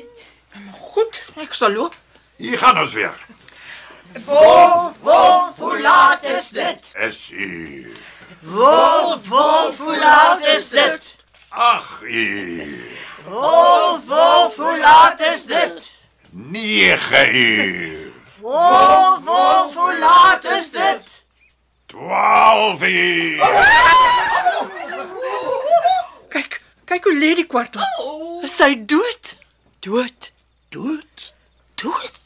Goed, 0.91 1.21
ek 1.39 1.55
sal 1.55 1.77
loop. 1.77 1.95
Hier 2.39 2.59
gaan 2.59 2.81
ons 2.83 2.97
weer. 2.99 3.15
Hoe 4.27 5.75
laat 5.85 6.27
is 6.33 6.49
dit? 6.57 6.91
Ses 6.97 7.21
uur. 7.31 7.95
Hoe 8.43 9.95
laat 10.03 10.43
is 10.57 10.67
dit? 10.75 11.15
Ag 11.49 12.03
uur. 12.03 12.99
Hoe 13.31 14.75
laat 14.83 15.23
is 15.31 15.47
dit? 15.47 15.91
Nege 16.39 17.33
uur. 17.33 18.13
Hoe 18.41 19.97
laat 19.99 20.45
is 20.45 20.71
dit? 20.71 21.23
Twaalf 21.87 22.83
uur. 22.83 23.43
Kyk, 26.29 26.61
kyk 26.85 27.05
hoe 27.05 27.15
lê 27.19 27.35
die 27.35 27.47
kwartel. 27.47 27.83
Is 28.47 28.55
sy 28.55 28.77
dood? 28.87 29.35
Dood. 29.83 30.31
Dood. 30.71 31.33
Dood. 31.75 32.21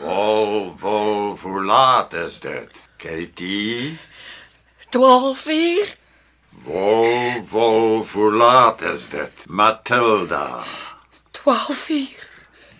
Wol, 0.00 0.74
wol, 0.80 1.36
hoe 1.42 1.62
laat 1.64 2.12
is 2.12 2.40
dit? 2.40 2.80
Katie? 2.96 3.98
12 4.90 5.46
uur. 5.46 5.94
Wol, 6.64 7.46
wol, 7.50 8.02
hoe 8.12 8.32
laat 8.32 8.82
is 8.82 9.06
dit? 9.08 9.46
Matilda? 9.46 10.64
12 11.30 11.88
uur. 11.88 12.29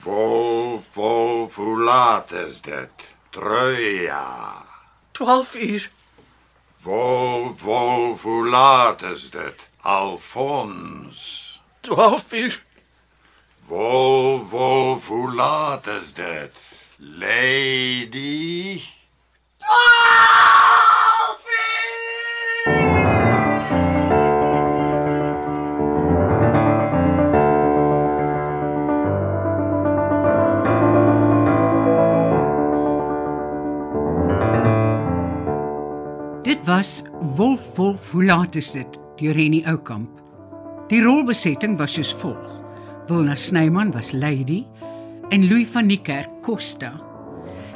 Wol, 0.02 0.82
wol, 0.94 1.50
hoe 1.54 1.80
laat 1.80 2.30
is 2.32 2.60
dit? 2.62 2.90
Truja? 3.30 4.64
12 5.12 5.54
uur. 5.54 5.90
Wol, 6.82 7.54
wol, 7.62 8.16
hoe 8.16 8.48
laat 8.48 9.02
is 9.02 9.30
dit? 9.30 9.68
Alfons? 9.80 11.60
12 11.80 12.32
uur. 12.32 12.62
Wol, 13.66 14.48
wol, 14.48 15.00
hoe 15.06 15.34
laat 15.34 15.86
is 15.86 16.14
dit? 16.14 16.56
Lady? 16.96 18.82
Was 36.70 37.02
Wolf 37.37 37.76
Wolf, 37.76 38.11
hoe 38.12 38.24
laat 38.24 38.54
is 38.54 38.70
dit? 38.72 38.98
deur 39.18 39.35
Henny 39.35 39.59
Oukamp. 39.66 40.20
Die 40.88 41.00
rolbesetting 41.02 41.74
was 41.80 41.96
soos 41.96 42.12
volg: 42.22 42.50
Wilna 43.09 43.35
Snyman 43.35 43.90
was 43.90 44.12
Lady 44.14 44.61
en 45.35 45.48
Louis 45.48 45.66
van 45.72 45.88
Niekerk 45.90 46.30
Costa. 46.46 46.92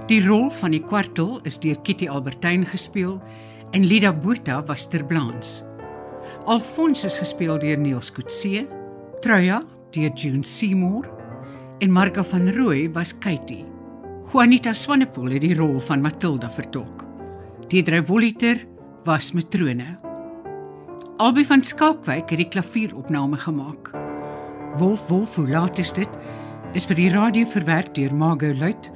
Die 0.06 0.20
rol 0.22 0.46
van 0.60 0.76
die 0.76 0.82
kwartel 0.84 1.40
is 1.42 1.58
deur 1.58 1.80
Kitty 1.82 2.06
Albertyn 2.08 2.62
gespeel 2.70 3.16
en 3.74 3.86
Lida 3.90 4.12
Botha 4.14 4.60
was 4.68 4.86
Terblans. 4.92 5.64
Alfons 6.46 7.02
is 7.08 7.18
gespeel 7.18 7.58
deur 7.58 7.80
Niels 7.80 8.12
Kutse, 8.14 8.62
Truya 9.24 9.62
deur 9.96 10.12
June 10.14 10.44
Seymour 10.46 11.08
en 11.82 11.90
Marga 11.90 12.22
van 12.30 12.46
Rooi 12.54 12.86
was 12.94 13.10
Katie. 13.18 13.64
Juanita 14.30 14.72
Swanepoel 14.72 15.34
het 15.34 15.42
die 15.48 15.58
rol 15.58 15.80
van 15.82 16.04
Matilda 16.04 16.50
vertolk. 16.50 17.02
Deidre 17.68 18.04
Voliter 18.06 18.62
was 19.04 19.32
matrone. 19.32 19.98
Albei 21.16 21.44
van 21.44 21.64
Skalkwyk 21.64 22.30
het 22.32 22.40
die 22.40 22.48
klavieropname 22.48 23.36
gemaak. 23.36 23.90
Wolf 24.80 25.08
Wolf, 25.08 25.36
laat 25.36 25.78
is 25.78 25.92
dit? 25.92 26.08
Is 26.74 26.88
vir 26.88 26.98
die 26.98 27.10
radio 27.12 27.44
verwerk 27.46 27.92
deur 27.94 28.14
Margot 28.14 28.56
Luit 28.56 28.90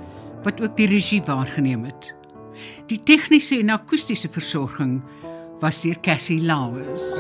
wat 0.47 0.63
ook 0.65 0.77
die 0.79 0.89
regie 0.89 1.23
waargeneem 1.27 1.85
het. 1.91 2.13
Die 2.89 2.99
tegniese 2.99 3.61
en 3.61 3.75
akoestiese 3.77 4.33
versorging 4.33 5.03
was 5.61 5.83
deur 5.85 6.01
Cassie 6.01 6.41
Lauers. 6.41 7.13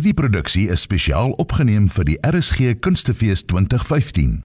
Hierdie 0.00 0.16
produksie 0.16 0.62
is 0.72 0.86
spesiaal 0.86 1.34
opgeneem 1.42 1.90
vir 1.92 2.06
die 2.08 2.14
RSG 2.24 2.78
Kunstefees 2.80 3.44
2015. 3.52 4.38